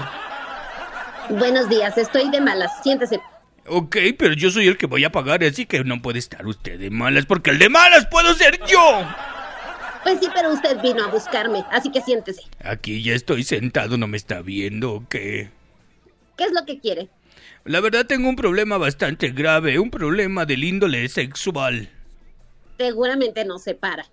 Buenos 1.30 1.70
días, 1.70 1.98
estoy 1.98 2.30
de 2.32 2.42
malas. 2.42 2.72
Siéntese. 2.84 3.20
Ok, 3.70 3.98
pero 4.18 4.34
yo 4.34 4.50
soy 4.50 4.68
el 4.68 4.78
que 4.78 4.88
voy 4.88 5.04
a 5.04 5.12
pagar, 5.12 5.44
así 5.44 5.66
que 5.66 5.84
no 5.84 6.02
puede 6.02 6.20
estar 6.20 6.46
usted 6.48 6.80
de 6.80 6.90
malas, 6.90 7.26
porque 7.26 7.52
el 7.52 7.60
de 7.60 7.70
malas 7.70 8.08
puedo 8.08 8.34
ser 8.34 8.60
yo. 8.66 9.08
Pues 10.04 10.20
sí, 10.20 10.28
pero 10.34 10.52
usted 10.52 10.82
vino 10.82 11.04
a 11.04 11.08
buscarme, 11.08 11.64
así 11.72 11.92
que 11.92 12.02
siéntese. 12.02 12.42
Aquí 12.64 13.04
ya 13.04 13.14
estoy 13.14 13.44
sentado, 13.44 13.98
¿no 13.98 14.08
me 14.08 14.18
está 14.18 14.42
viendo 14.42 14.94
o 14.94 15.08
qué? 15.08 15.50
¿Qué 16.38 16.46
es 16.46 16.52
lo 16.52 16.66
que 16.66 16.80
quiere? 16.80 17.10
La 17.66 17.82
verdad 17.82 18.06
tengo 18.06 18.30
un 18.30 18.36
problema 18.36 18.78
bastante 18.78 19.30
grave, 19.30 19.78
un 19.78 19.92
problema 19.92 20.46
del 20.46 20.64
índole 20.64 21.08
sexual. 21.10 21.90
Seguramente 22.78 23.46
no 23.46 23.60
se 23.60 23.76
para. 23.76 24.06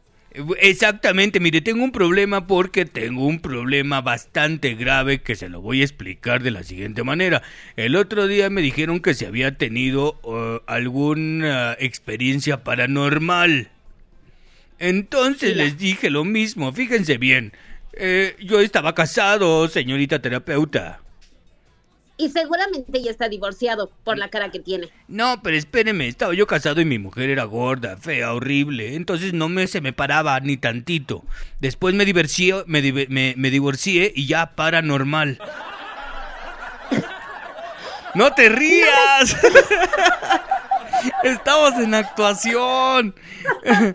Exactamente, 0.61 1.40
mire, 1.40 1.62
tengo 1.62 1.83
un 1.83 1.93
problema 1.93 2.47
porque 2.47 2.85
tengo 2.85 3.26
un 3.26 3.40
problema 3.40 4.02
bastante 4.02 4.75
grave 4.75 5.23
que 5.23 5.35
se 5.35 5.49
lo 5.49 5.62
voy 5.62 5.81
a 5.81 5.85
explicar 5.85 6.43
de 6.43 6.50
la 6.50 6.62
siguiente 6.62 7.02
manera. 7.05 7.43
El 7.76 7.97
otro 7.97 8.26
día 8.26 8.50
me 8.50 8.61
dijeron 8.61 9.00
que 9.00 9.14
se 9.14 9.26
había 9.26 9.57
tenido 9.57 10.21
uh, 10.23 10.61
alguna 10.66 11.75
experiencia 11.78 12.64
paranormal. 12.64 13.71
Entonces 14.78 15.57
les 15.57 15.78
dije 15.78 16.11
lo 16.11 16.25
mismo, 16.25 16.71
fíjense 16.73 17.16
bien. 17.16 17.52
Eh, 17.95 18.37
yo 18.40 18.61
estaba 18.61 18.95
casado, 18.95 19.69
señorita 19.69 20.21
terapeuta. 20.21 21.00
Y 22.18 22.30
seguramente 22.30 23.02
ya 23.02 23.11
está 23.11 23.28
divorciado 23.28 23.90
por 24.02 24.16
la 24.16 24.28
cara 24.28 24.50
que 24.50 24.58
tiene. 24.58 24.88
No, 25.06 25.42
pero 25.42 25.56
espéreme, 25.56 26.08
estaba 26.08 26.32
yo 26.32 26.46
casado 26.46 26.80
y 26.80 26.87
mi 26.87 26.99
mujer 26.99 27.28
era 27.28 27.44
gorda, 27.44 27.99
fea, 27.99 28.32
horrible, 28.32 28.94
entonces 28.94 29.35
no 29.35 29.50
me 29.50 29.66
se 29.66 29.82
me 29.82 29.92
paraba 29.92 30.40
ni 30.40 30.56
tantito. 30.56 31.25
Después 31.61 31.94
me 31.94 32.06
divorcié, 32.06 32.54
me, 32.66 32.80
me, 33.08 33.35
me 33.37 33.50
divorcié 33.50 34.12
y 34.14 34.26
ya 34.26 34.54
paranormal. 34.54 35.38
¡No 38.14 38.32
te 38.32 38.49
rías! 38.49 39.37
Estamos 41.23 41.75
en 41.75 41.94
actuación. 41.94 43.14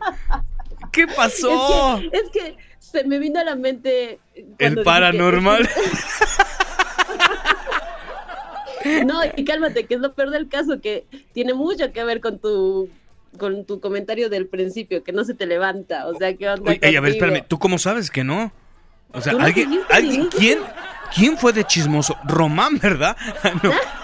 ¿Qué 0.91 1.07
pasó? 1.07 1.97
Es 1.97 2.11
que, 2.11 2.17
es 2.17 2.29
que 2.29 2.57
se 2.77 3.03
me 3.05 3.17
vino 3.17 3.39
a 3.39 3.43
la 3.43 3.55
mente. 3.55 4.19
El 4.59 4.83
paranormal. 4.83 5.67
No, 9.05 9.21
y 9.35 9.43
cálmate, 9.45 9.85
que 9.85 9.95
es 9.95 9.99
lo 9.99 10.13
peor 10.13 10.29
del 10.31 10.47
caso, 10.49 10.81
que 10.81 11.05
tiene 11.33 11.53
mucho 11.53 11.91
que 11.91 12.03
ver 12.03 12.21
con 12.21 12.39
tu 12.39 12.89
con 13.37 13.65
tu 13.65 13.79
comentario 13.79 14.29
del 14.29 14.47
principio, 14.47 15.03
que 15.03 15.13
no 15.13 15.23
se 15.23 15.33
te 15.33 15.45
levanta. 15.45 16.07
O 16.07 16.15
sea, 16.15 16.35
¿qué 16.35 16.49
onda? 16.49 16.71
Oye, 16.71 16.79
ey, 16.81 16.95
a 16.95 17.01
ver, 17.01 17.13
espérame, 17.13 17.45
¿tú 17.47 17.59
cómo 17.59 17.77
sabes 17.77 18.11
que 18.11 18.23
no? 18.23 18.51
O 19.13 19.21
sea, 19.21 19.33
alguien. 19.39 19.79
¿quién, 20.37 20.59
quién 21.13 21.37
fue 21.37 21.53
de 21.53 21.63
chismoso? 21.63 22.17
Román, 22.25 22.77
¿verdad? 22.79 23.15
No. 23.63 23.71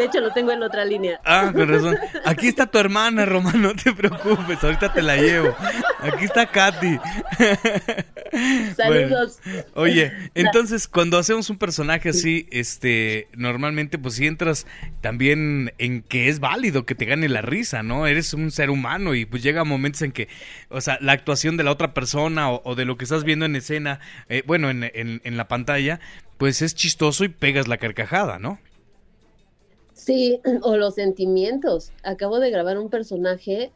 De 0.00 0.06
hecho, 0.06 0.20
lo 0.20 0.32
tengo 0.32 0.50
en 0.50 0.62
otra 0.62 0.82
línea. 0.86 1.20
Ah, 1.26 1.52
con 1.54 1.68
razón. 1.68 1.94
Aquí 2.24 2.48
está 2.48 2.64
tu 2.64 2.78
hermana, 2.78 3.26
Román, 3.26 3.60
no 3.60 3.74
te 3.74 3.92
preocupes, 3.92 4.64
ahorita 4.64 4.94
te 4.94 5.02
la 5.02 5.18
llevo. 5.18 5.54
Aquí 5.98 6.24
está 6.24 6.46
Katy. 6.46 6.98
Saludos. 8.74 9.40
Bueno, 9.44 9.66
oye, 9.74 10.10
entonces 10.34 10.88
cuando 10.88 11.18
hacemos 11.18 11.50
un 11.50 11.58
personaje 11.58 12.08
así, 12.08 12.48
este, 12.50 13.28
normalmente 13.34 13.98
pues 13.98 14.14
si 14.14 14.26
entras 14.26 14.66
también 15.02 15.74
en 15.76 16.00
que 16.00 16.30
es 16.30 16.40
válido 16.40 16.86
que 16.86 16.94
te 16.94 17.04
gane 17.04 17.28
la 17.28 17.42
risa, 17.42 17.82
¿no? 17.82 18.06
Eres 18.06 18.32
un 18.32 18.50
ser 18.50 18.70
humano 18.70 19.14
y 19.14 19.26
pues 19.26 19.42
llega 19.42 19.64
momentos 19.64 20.00
en 20.00 20.12
que, 20.12 20.28
o 20.70 20.80
sea, 20.80 20.96
la 21.02 21.12
actuación 21.12 21.58
de 21.58 21.64
la 21.64 21.72
otra 21.72 21.92
persona 21.92 22.50
o, 22.50 22.62
o 22.64 22.74
de 22.74 22.86
lo 22.86 22.96
que 22.96 23.04
estás 23.04 23.24
viendo 23.24 23.44
en 23.44 23.54
escena, 23.54 24.00
eh, 24.30 24.42
bueno, 24.46 24.70
en, 24.70 24.84
en, 24.94 25.20
en 25.24 25.36
la 25.36 25.46
pantalla, 25.46 26.00
pues 26.38 26.62
es 26.62 26.74
chistoso 26.74 27.24
y 27.24 27.28
pegas 27.28 27.68
la 27.68 27.76
carcajada, 27.76 28.38
¿no? 28.38 28.58
Sí, 30.04 30.40
o 30.62 30.76
los 30.76 30.94
sentimientos. 30.94 31.92
Acabo 32.02 32.40
de 32.40 32.50
grabar 32.50 32.78
un 32.78 32.88
personaje 32.90 33.70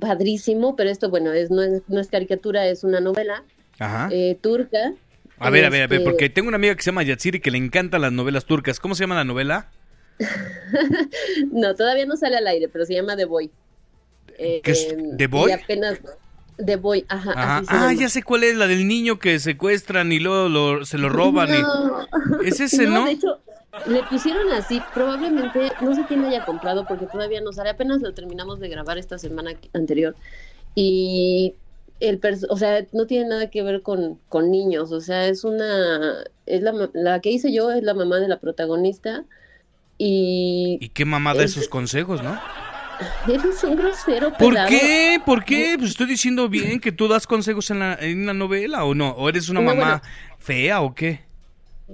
padrísimo, 0.00 0.74
pero 0.76 0.90
esto, 0.90 1.10
bueno, 1.10 1.32
es, 1.32 1.50
no, 1.50 1.62
es, 1.62 1.82
no 1.88 2.00
es 2.00 2.08
caricatura, 2.08 2.66
es 2.66 2.84
una 2.84 3.00
novela 3.00 3.44
Ajá. 3.78 4.08
eh, 4.10 4.36
turca. 4.40 4.94
A 5.38 5.50
ver, 5.50 5.64
a 5.64 5.70
ver, 5.70 5.82
a 5.82 5.86
ver, 5.88 5.98
Este, 6.00 6.10
porque 6.10 6.30
tengo 6.30 6.48
una 6.48 6.56
amiga 6.56 6.74
que 6.74 6.82
se 6.82 6.90
llama 6.90 7.02
Yatsiri 7.02 7.40
que 7.40 7.50
le 7.50 7.58
encantan 7.58 8.00
las 8.02 8.12
novelas 8.12 8.44
turcas. 8.46 8.78
¿Cómo 8.80 8.94
se 8.94 9.02
llama 9.04 9.14
la 9.16 9.24
novela? 9.24 9.70
No, 11.52 11.74
todavía 11.74 12.06
no 12.06 12.16
sale 12.16 12.36
al 12.36 12.46
aire, 12.46 12.68
pero 12.68 12.84
se 12.86 12.94
llama 12.94 13.16
The 13.16 13.24
Boy. 13.24 13.50
Eh, 14.38 14.60
¿Qué 14.62 14.70
es? 14.70 14.92
em, 14.92 15.16
¿The 15.16 15.26
Boy? 15.26 15.50
Y 15.50 15.54
apenas 15.54 16.00
The 16.64 16.76
Boy, 16.76 17.04
ajá. 17.08 17.32
Ajá. 17.34 17.56
así 17.58 17.66
se 17.66 17.74
Ah, 17.74 17.80
llama. 17.88 18.00
ya 18.00 18.08
sé 18.08 18.22
cuál 18.22 18.44
es, 18.44 18.56
la 18.56 18.66
del 18.66 18.86
niño 18.86 19.18
que 19.18 19.38
secuestran 19.38 20.12
y 20.12 20.18
luego 20.20 20.48
lo- 20.48 20.84
se 20.84 20.98
lo 20.98 21.08
roban. 21.08 21.50
y- 21.54 21.60
No. 21.62 22.06
Es 22.44 22.60
ese, 22.60 22.86
¿no? 22.86 23.04
de 23.06 23.12
hecho, 23.12 23.40
le 23.86 24.04
pusieron 24.04 24.50
así, 24.52 24.80
probablemente, 24.92 25.76
no 25.80 25.94
sé 25.94 26.04
quién 26.06 26.20
lo 26.20 26.26
haya 26.26 26.44
comprado 26.44 26.86
porque 26.86 27.06
todavía 27.06 27.40
no 27.40 27.52
sale, 27.52 27.70
apenas 27.70 28.00
lo 28.02 28.14
terminamos 28.14 28.60
de 28.60 28.68
grabar 28.68 28.98
esta 28.98 29.18
semana 29.18 29.52
anterior 29.72 30.14
y 30.74 31.54
el 32.00 32.20
o 32.48 32.56
sea, 32.56 32.84
no 32.92 33.06
tiene 33.06 33.28
nada 33.28 33.50
que 33.50 33.62
ver 33.62 33.82
con, 33.82 34.18
con 34.28 34.50
niños, 34.50 34.90
o 34.92 35.00
sea, 35.00 35.28
es 35.28 35.44
una, 35.44 36.24
es 36.46 36.62
la, 36.62 36.90
la 36.94 37.20
que 37.20 37.30
hice 37.30 37.52
yo 37.52 37.70
es 37.70 37.82
la 37.82 37.94
mamá 37.94 38.18
de 38.18 38.28
la 38.28 38.40
protagonista 38.40 39.24
y 39.98 40.78
Y 40.80 40.88
qué 40.90 41.04
mamada 41.04 41.44
Es- 41.44 41.52
esos 41.52 41.68
consejos, 41.68 42.22
¿no? 42.22 42.38
eres 43.28 43.64
un 43.64 43.76
grosero 43.76 44.30
¿Por 44.36 44.50
pelado. 44.50 44.68
qué? 44.68 45.20
¿Por 45.24 45.44
qué? 45.44 45.74
Pues 45.78 45.90
estoy 45.90 46.06
diciendo 46.06 46.48
bien 46.48 46.80
que 46.80 46.92
tú 46.92 47.08
das 47.08 47.26
consejos 47.26 47.70
en 47.70 47.80
la, 47.80 47.94
en 47.94 48.26
la 48.26 48.34
novela 48.34 48.84
o 48.84 48.94
no. 48.94 49.10
¿O 49.10 49.28
eres 49.28 49.48
una 49.48 49.60
No, 49.60 49.66
mamá 49.74 50.02
bueno. 50.02 50.36
fea 50.38 50.80
o 50.82 50.94
qué? 50.94 51.20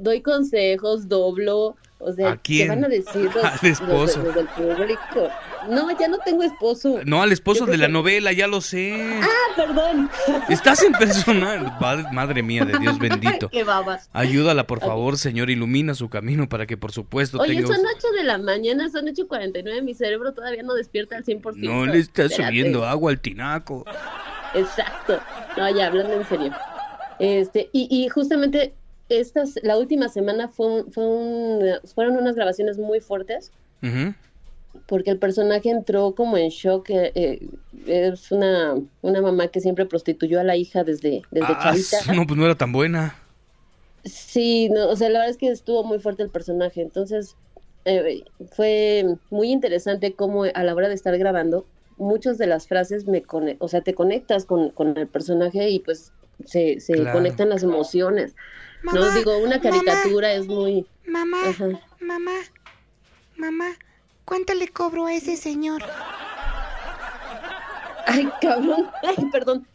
Doy 0.01 0.21
consejos, 0.23 1.09
doblo, 1.09 1.77
o 1.99 2.13
sea, 2.13 2.31
¿A 2.33 2.37
quién? 2.37 2.69
¿qué 2.69 2.75
van 2.75 2.85
a 2.85 2.89
decir 2.89 3.31
los, 3.35 3.45
Al 3.63 3.69
esposo. 3.71 4.23
los- 4.23 4.27
los 4.27 4.35
del 4.35 4.47
público? 4.49 5.29
No, 5.69 5.91
ya 5.99 6.09
no 6.09 6.17
tengo 6.25 6.43
esposo. 6.45 7.01
No, 7.05 7.21
al 7.21 7.31
esposo 7.33 7.67
de 7.67 7.77
la 7.77 7.89
novela, 7.89 8.33
ya 8.33 8.47
lo 8.47 8.61
sé. 8.63 9.21
Ah, 9.21 9.27
perdón. 9.57 10.09
Estás 10.49 10.83
en 10.83 10.93
personal. 10.93 11.67
Va- 11.83 12.11
Madre 12.13 12.43
mía 12.43 12.65
de 12.65 12.79
Dios 12.79 12.99
bendito. 12.99 13.49
Qué 13.53 13.65
babas. 13.65 14.09
Ayúdala, 14.15 14.67
por 14.67 14.81
favor, 14.81 15.19
Señor, 15.19 15.51
ilumina 15.51 15.95
su 15.95 16.09
camino 16.09 16.49
para 16.49 16.65
que, 16.67 16.77
por 16.79 16.93
supuesto, 16.93 17.39
Oye, 17.39 17.57
tenga... 17.57 17.67
son 17.77 17.85
8 17.85 18.07
de 18.17 18.25
la 18.25 18.39
mañana, 18.39 18.89
son 18.89 19.07
8.49, 19.09 19.83
mi 19.83 19.93
cerebro 19.95 20.33
todavía 20.33 20.63
no 20.63 20.73
despierta 20.75 21.17
al 21.17 21.25
100%. 21.25 21.55
No 21.57 21.85
le 21.85 21.99
estás 21.99 22.31
Espérate. 22.31 22.51
subiendo 22.53 22.87
agua 22.87 23.11
al 23.11 23.21
tinaco. 23.21 23.85
Exacto. 24.55 25.21
No, 25.57 25.69
ya, 25.77 25.89
hablando 25.89 26.15
en 26.15 26.27
serio. 26.27 26.53
Este, 27.19 27.69
y, 27.73 27.89
y 27.91 28.09
justamente 28.09 28.75
estas, 29.09 29.59
la 29.63 29.79
última 29.79 30.09
semana 30.09 30.49
fue 30.49 30.67
un- 30.67 30.93
fue 30.93 31.07
un- 31.07 31.65
fueron 31.95 32.17
unas 32.17 32.35
grabaciones 32.37 32.79
muy 32.79 33.01
fuertes 33.01 33.53
porque 34.87 35.11
el 35.11 35.19
personaje 35.19 35.71
entró 35.71 36.15
como 36.15 36.37
en 36.37 36.49
shock. 36.51 36.91
eh, 36.91 37.13
eh, 37.15 37.49
es 37.87 38.31
una, 38.33 38.75
una 39.03 39.23
mamá 39.23 39.49
que 39.49 39.61
siempre 39.61 39.87
prostituyó 39.87 40.41
a 40.41 40.45
la 40.45 40.57
hija 40.57 40.85
desde, 40.85 41.23
desde 41.31 41.47
Ah, 41.55 41.59
chavita. 41.63 41.97
no, 42.15 42.27
pues 42.27 42.39
no 42.39 42.45
era 42.45 42.55
tan 42.55 42.73
buena. 42.73 43.15
Sí, 44.05 44.69
no, 44.71 44.89
o 44.89 44.97
sea, 44.97 45.09
la 45.11 45.19
verdad 45.19 45.31
es 45.31 45.37
que 45.37 45.49
estuvo 45.49 45.85
muy 45.85 45.99
fuerte 45.99 46.23
el 46.23 46.31
personaje, 46.31 46.81
entonces 46.81 47.37
eh, 47.85 48.25
fue 48.53 49.05
muy 49.31 49.51
interesante 49.51 50.15
cómo 50.15 50.45
a 50.45 50.63
la 50.65 50.75
hora 50.75 50.89
de 50.89 50.95
estar 50.95 51.17
grabando, 51.19 51.67
muchas 51.97 52.39
de 52.39 52.47
las 52.47 52.69
frases 52.69 53.07
me 53.07 53.23
cone- 53.23 53.57
o 53.61 53.69
sea, 53.69 53.83
te 53.83 53.95
conectas 53.95 54.45
con, 54.47 54.71
con 54.71 54.97
el 54.97 55.09
personaje 55.09 55.69
y 55.69 55.81
pues 55.81 56.13
se, 56.45 56.81
se 56.81 56.95
Claro. 56.95 57.13
conectan 57.13 57.49
las 57.51 57.63
emociones. 57.65 58.35
No 58.83 59.11
digo, 59.13 59.39
una 59.39 59.61
caricatura 59.61 60.33
es 60.33 60.47
muy... 60.47 60.87
Mamá, 61.07 61.39
Ajá. 61.49 61.67
mamá, 62.01 62.33
mamá, 63.37 63.67
¿cuánto 64.25 64.55
le 64.55 64.69
cobro 64.69 65.07
a 65.07 65.15
ese 65.15 65.37
señor? 65.37 65.83
Ay, 68.07 68.29
cabrón, 68.41 68.91
ay, 69.03 69.17
perdón. 69.31 69.67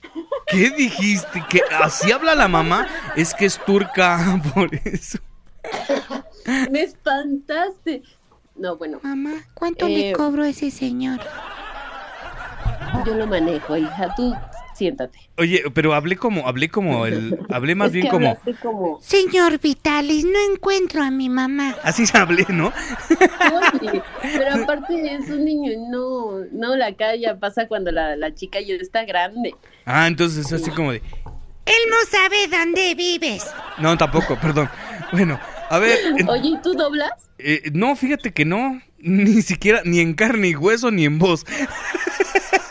¿Qué 0.47 0.69
dijiste? 0.71 1.43
¿Que 1.49 1.61
así 1.81 2.11
habla 2.11 2.35
la 2.35 2.47
mamá? 2.47 2.87
Es 3.15 3.33
que 3.33 3.45
es 3.45 3.59
turca, 3.63 4.39
por 4.53 4.73
eso. 4.85 5.19
Me 6.71 6.81
espantaste. 6.81 8.03
No, 8.55 8.75
bueno, 8.77 8.99
Mamá, 9.01 9.31
¿cuánto 9.55 9.87
Eh, 9.87 9.89
le 10.09 10.13
cobro 10.13 10.43
a 10.43 10.49
ese 10.49 10.69
señor? 10.71 11.19
yo 13.05 13.15
lo 13.15 13.25
manejo, 13.25 13.75
hija, 13.75 14.13
tú 14.15 14.33
siéntate. 14.75 15.19
Oye, 15.37 15.63
pero 15.73 15.93
hablé 15.93 16.15
como, 16.17 16.47
hablé 16.47 16.69
como 16.69 17.05
el, 17.05 17.37
hablé 17.49 17.75
más 17.75 17.87
Es 17.93 17.93
bien 17.93 18.05
que 18.05 18.11
como. 18.55 18.99
Señor 19.01 19.59
Vitalis, 19.59 20.25
no 20.25 20.53
encuentro 20.53 21.03
a 21.03 21.11
mi 21.11 21.29
mamá. 21.29 21.75
así 21.83 22.05
se 22.05 22.17
hablé, 22.17 22.45
¿no? 22.49 22.71
Oye, 23.81 24.01
pero 24.21 24.63
aparte 24.63 25.15
es 25.15 25.29
un 25.29 25.45
niño, 25.45 25.71
no, 25.89 26.39
no, 26.51 26.75
la 26.75 26.93
calla 26.95 27.39
pasa 27.39 27.67
cuando 27.67 27.91
la, 27.91 28.15
la 28.15 28.33
chica 28.33 28.59
ya 28.61 28.75
está 28.75 29.05
grande. 29.05 29.53
Ah, 29.85 30.07
entonces 30.07 30.45
es 30.45 30.53
así 30.53 30.71
como 30.71 30.91
de, 30.91 30.97
Él 31.65 31.81
no 31.89 31.97
sabe 32.09 32.47
dónde 32.47 32.95
vives. 32.95 33.45
no, 33.79 33.97
tampoco, 33.97 34.37
perdón. 34.39 34.69
Bueno, 35.11 35.39
a 35.69 35.79
ver, 35.79 35.97
Oye, 36.27 36.49
¿y 36.49 36.61
tú 36.61 36.73
doblas? 36.73 37.11
eh, 37.37 37.63
no, 37.73 37.95
fíjate 37.95 38.31
que 38.31 38.45
no, 38.45 38.81
ni 38.99 39.41
siquiera, 39.41 39.81
ni 39.85 39.99
en 39.99 40.13
carne 40.13 40.49
y 40.49 40.55
hueso, 40.55 40.89
ni 40.91 41.05
en 41.05 41.19
voz. 41.19 41.45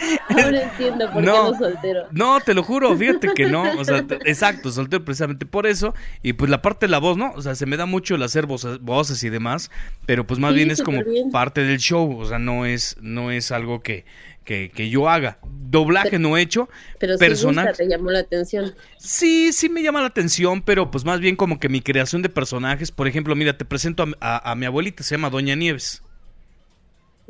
Ahora 0.28 0.62
entiendo 0.62 1.10
por 1.12 1.22
No. 1.22 1.32
qué 1.32 1.50
no 1.52 1.58
soltero. 1.58 2.06
No, 2.10 2.40
te 2.40 2.54
lo 2.54 2.62
juro, 2.62 2.96
fíjate 2.96 3.28
que 3.34 3.46
no, 3.46 3.62
o 3.78 3.84
sea, 3.84 3.98
exacto, 4.24 4.70
soltero 4.70 5.04
precisamente 5.04 5.46
por 5.46 5.66
eso, 5.66 5.94
y 6.22 6.32
pues 6.32 6.50
la 6.50 6.62
parte 6.62 6.86
de 6.86 6.90
la 6.90 6.98
voz, 6.98 7.16
¿no? 7.16 7.32
O 7.32 7.42
sea, 7.42 7.54
se 7.54 7.66
me 7.66 7.76
da 7.76 7.86
mucho 7.86 8.14
el 8.14 8.22
hacer 8.22 8.46
voces, 8.46 8.80
voces 8.80 9.22
y 9.24 9.28
demás, 9.30 9.70
pero 10.06 10.26
pues 10.26 10.40
más 10.40 10.50
Sí, 10.52 10.56
bien 10.56 10.70
es 10.70 10.82
como 10.82 11.02
parte 11.32 11.62
del 11.64 11.78
show, 11.78 12.18
o 12.18 12.24
sea, 12.24 12.38
no 12.38 12.64
es, 12.66 12.96
no 13.00 13.30
es 13.30 13.52
algo 13.52 13.82
que, 13.82 14.04
que, 14.44 14.70
que 14.74 14.88
yo 14.88 15.08
haga. 15.08 15.38
Doblaje 15.44 16.18
no 16.18 16.36
he 16.36 16.40
hecho, 16.42 16.68
Pero 16.98 17.14
sí 17.14 17.18
personaje- 17.20 17.68
gusta, 17.68 17.84
te 17.84 17.88
llamó 17.88 18.10
la 18.10 18.20
atención. 18.20 18.74
Sí, 18.98 19.52
sí 19.52 19.68
me 19.68 19.82
llama 19.82 20.00
la 20.00 20.06
atención, 20.08 20.62
pero 20.62 20.90
pues 20.90 21.04
más 21.04 21.20
bien 21.20 21.36
como 21.36 21.60
que 21.60 21.68
mi 21.68 21.80
creación 21.82 22.22
de 22.22 22.28
personajes, 22.30 22.90
por 22.90 23.06
ejemplo, 23.06 23.36
mira, 23.36 23.56
te 23.58 23.64
presento 23.64 24.02
a, 24.02 24.08
a- 24.38 24.50
a 24.52 24.54
mi 24.54 24.66
abuelita, 24.66 25.02
se 25.02 25.14
llama 25.16 25.30
Doña 25.30 25.54
Nieves. 25.54 26.02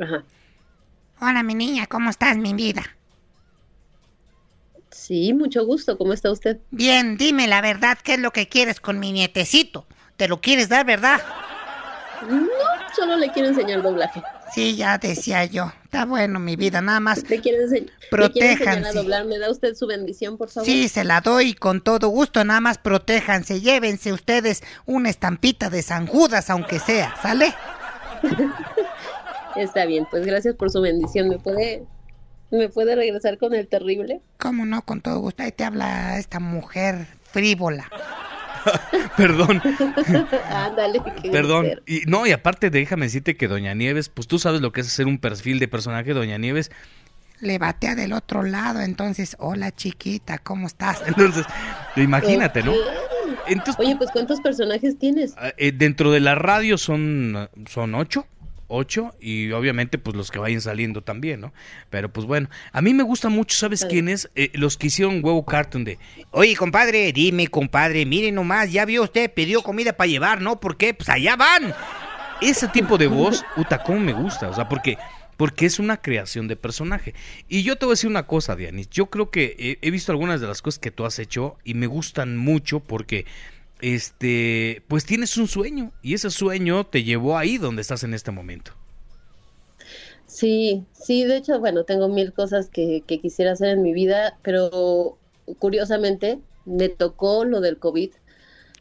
Ajá. 0.00 0.24
Hola, 1.22 1.42
mi 1.42 1.54
niña, 1.54 1.86
¿cómo 1.86 2.08
estás, 2.08 2.38
mi 2.38 2.54
vida? 2.54 2.82
Sí, 4.90 5.34
mucho 5.34 5.66
gusto. 5.66 5.98
¿Cómo 5.98 6.14
está 6.14 6.30
usted? 6.30 6.60
Bien, 6.70 7.18
dime 7.18 7.46
la 7.46 7.60
verdad, 7.60 7.98
¿qué 8.02 8.14
es 8.14 8.20
lo 8.20 8.30
que 8.30 8.48
quieres 8.48 8.80
con 8.80 8.98
mi 8.98 9.12
nietecito? 9.12 9.86
¿Te 10.16 10.28
lo 10.28 10.40
quieres 10.40 10.70
dar, 10.70 10.86
verdad? 10.86 11.20
No, 12.26 12.48
solo 12.96 13.16
le 13.16 13.30
quiero 13.32 13.48
enseñar 13.48 13.82
doblaje. 13.82 14.22
Sí, 14.54 14.76
ya 14.76 14.96
decía 14.96 15.44
yo. 15.44 15.70
Está 15.84 16.06
bueno, 16.06 16.40
mi 16.40 16.56
vida, 16.56 16.80
nada 16.80 17.00
más. 17.00 17.28
Le 17.28 17.40
quiero, 17.40 17.62
enseñar 17.64 18.86
a 18.86 18.92
doblar. 18.92 19.26
¿Me 19.26 19.38
da 19.38 19.50
usted 19.50 19.74
su 19.74 19.86
bendición, 19.86 20.38
por 20.38 20.48
favor? 20.48 20.66
Sí, 20.66 20.88
se 20.88 21.04
la 21.04 21.20
doy 21.20 21.52
con 21.52 21.82
todo 21.82 22.08
gusto, 22.08 22.42
nada 22.44 22.60
más 22.60 22.78
protéjanse, 22.78 23.60
llévense 23.60 24.12
ustedes 24.12 24.62
una 24.86 25.10
estampita 25.10 25.68
de 25.68 25.82
San 25.82 26.06
Judas, 26.06 26.48
aunque 26.48 26.78
sea, 26.78 27.14
¿sale? 27.22 27.54
Está 29.56 29.84
bien, 29.86 30.06
pues 30.10 30.24
gracias 30.26 30.54
por 30.54 30.70
su 30.70 30.80
bendición. 30.80 31.28
¿Me 31.28 31.38
puede, 31.38 31.84
me 32.50 32.68
puede 32.68 32.94
regresar 32.96 33.38
con 33.38 33.54
el 33.54 33.68
terrible? 33.68 34.20
¿Cómo 34.38 34.64
no? 34.66 34.82
Con 34.82 35.00
todo 35.00 35.18
gusto. 35.20 35.42
Ahí 35.42 35.52
te 35.52 35.64
habla 35.64 36.18
esta 36.18 36.40
mujer 36.40 37.06
frívola. 37.24 37.88
Perdón, 39.16 39.62
Ándale. 40.50 41.00
perdón. 41.32 41.66
Y 41.86 42.02
no, 42.06 42.26
y 42.26 42.32
aparte 42.32 42.68
déjame 42.68 43.06
decirte 43.06 43.34
que 43.34 43.48
Doña 43.48 43.72
Nieves, 43.74 44.10
pues 44.10 44.28
tú 44.28 44.38
sabes 44.38 44.60
lo 44.60 44.70
que 44.70 44.82
es 44.82 44.86
hacer 44.88 45.06
un 45.06 45.18
perfil 45.18 45.58
de 45.58 45.66
personaje 45.68 46.12
Doña 46.12 46.36
Nieves. 46.36 46.70
Le 47.40 47.56
batea 47.58 47.94
del 47.94 48.12
otro 48.12 48.42
lado, 48.42 48.80
entonces, 48.82 49.34
hola 49.38 49.72
chiquita, 49.74 50.36
¿cómo 50.36 50.66
estás? 50.66 51.02
Entonces, 51.06 51.46
imagínate, 51.96 52.62
¿no? 52.62 52.74
Entonces, 53.46 53.76
Oye, 53.78 53.96
pues 53.96 54.10
¿cuántos 54.12 54.42
personajes 54.42 54.98
tienes? 54.98 55.34
eh, 55.56 55.72
dentro 55.72 56.10
de 56.10 56.20
la 56.20 56.34
radio 56.34 56.76
son, 56.76 57.48
son 57.66 57.94
ocho, 57.94 58.26
ocho, 58.70 59.14
y 59.20 59.50
obviamente 59.52 59.98
pues 59.98 60.16
los 60.16 60.30
que 60.30 60.38
vayan 60.38 60.60
saliendo 60.60 61.02
también, 61.02 61.40
¿no? 61.40 61.52
Pero 61.90 62.12
pues 62.12 62.26
bueno, 62.26 62.48
a 62.72 62.80
mí 62.80 62.94
me 62.94 63.02
gusta 63.02 63.28
mucho, 63.28 63.56
¿sabes 63.56 63.84
quién 63.84 64.08
es? 64.08 64.30
Eh, 64.36 64.50
los 64.54 64.76
que 64.76 64.86
hicieron 64.86 65.20
huevo 65.22 65.44
cartoon 65.44 65.84
de, 65.84 65.98
oye 66.30 66.56
compadre, 66.56 67.12
dime 67.12 67.48
compadre, 67.48 68.06
mire 68.06 68.32
nomás, 68.32 68.72
ya 68.72 68.84
vio 68.84 69.02
usted, 69.02 69.32
pidió 69.32 69.62
comida 69.62 69.92
para 69.92 70.08
llevar, 70.08 70.40
¿no? 70.40 70.60
¿Por 70.60 70.76
qué? 70.76 70.94
Pues 70.94 71.08
allá 71.08 71.36
van. 71.36 71.74
ese 72.40 72.68
tipo 72.68 72.96
de 72.96 73.06
voz, 73.06 73.44
puta, 73.54 73.82
cómo 73.82 74.00
me 74.00 74.12
gusta, 74.12 74.48
o 74.48 74.54
sea, 74.54 74.68
porque 74.68 74.96
porque 75.36 75.64
es 75.64 75.78
una 75.78 75.96
creación 75.96 76.48
de 76.48 76.56
personaje. 76.56 77.14
Y 77.48 77.62
yo 77.62 77.76
te 77.76 77.86
voy 77.86 77.92
a 77.92 77.94
decir 77.94 78.10
una 78.10 78.26
cosa, 78.26 78.56
Dianis, 78.56 78.90
yo 78.90 79.06
creo 79.06 79.30
que 79.30 79.56
he, 79.58 79.86
he 79.86 79.90
visto 79.90 80.12
algunas 80.12 80.42
de 80.42 80.46
las 80.46 80.60
cosas 80.60 80.78
que 80.78 80.90
tú 80.90 81.06
has 81.06 81.18
hecho 81.18 81.56
y 81.64 81.72
me 81.72 81.86
gustan 81.86 82.36
mucho 82.36 82.80
porque 82.80 83.24
este, 83.80 84.82
pues 84.88 85.04
tienes 85.04 85.36
un 85.36 85.48
sueño 85.48 85.92
y 86.02 86.14
ese 86.14 86.30
sueño 86.30 86.84
te 86.86 87.02
llevó 87.04 87.36
ahí 87.38 87.58
donde 87.58 87.82
estás 87.82 88.02
en 88.04 88.14
este 88.14 88.30
momento. 88.30 88.72
Sí, 90.26 90.84
sí, 90.92 91.24
de 91.24 91.36
hecho, 91.38 91.58
bueno, 91.58 91.84
tengo 91.84 92.08
mil 92.08 92.32
cosas 92.32 92.68
que, 92.70 93.02
que 93.06 93.20
quisiera 93.20 93.52
hacer 93.52 93.70
en 93.70 93.82
mi 93.82 93.92
vida, 93.92 94.38
pero 94.42 95.18
curiosamente 95.58 96.38
me 96.64 96.88
tocó 96.88 97.44
lo 97.44 97.60
del 97.60 97.78
COVID. 97.78 98.10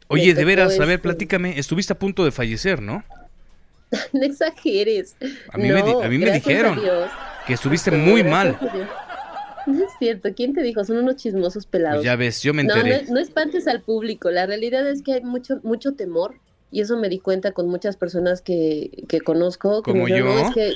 Oye, 0.08 0.34
de 0.34 0.44
veras, 0.44 0.74
a 0.76 0.80
ver, 0.80 0.90
este- 0.90 0.98
platícame, 0.98 1.58
estuviste 1.58 1.92
a 1.92 1.98
punto 1.98 2.24
de 2.24 2.32
fallecer, 2.32 2.80
¿no? 2.80 3.04
No 4.12 4.22
exageres. 4.22 5.16
A 5.52 5.58
mí 5.58 5.68
me 5.68 5.80
a 5.80 6.08
mí 6.08 6.18
dijeron. 6.18 6.80
Que 7.46 7.54
estuviste 7.54 7.90
muy 7.90 8.22
mal. 8.22 8.56
No 9.78 9.84
es 9.84 9.92
cierto, 9.98 10.28
¿quién 10.34 10.54
te 10.54 10.62
dijo? 10.62 10.84
Son 10.84 10.96
unos 10.98 11.16
chismosos 11.16 11.66
pelados. 11.66 11.98
Pues 11.98 12.04
ya 12.06 12.16
ves, 12.16 12.42
yo 12.42 12.52
me 12.54 12.64
No, 12.64 12.74
no, 12.74 12.80
enteré. 12.80 13.10
no 13.10 13.18
espantes 13.20 13.66
al 13.68 13.82
público. 13.82 14.30
La 14.30 14.46
realidad 14.46 14.88
es 14.88 15.02
que 15.02 15.14
hay 15.14 15.22
mucho, 15.22 15.60
mucho 15.62 15.94
temor. 15.94 16.34
Y 16.72 16.80
eso 16.82 16.96
me 16.96 17.08
di 17.08 17.18
cuenta 17.18 17.50
con 17.52 17.68
muchas 17.68 17.96
personas 17.96 18.42
que, 18.42 19.04
que 19.08 19.20
conozco. 19.20 19.82
¿Como 19.82 20.06
yo? 20.06 20.24
"No, 20.24 20.38
es 20.38 20.54
que, 20.54 20.72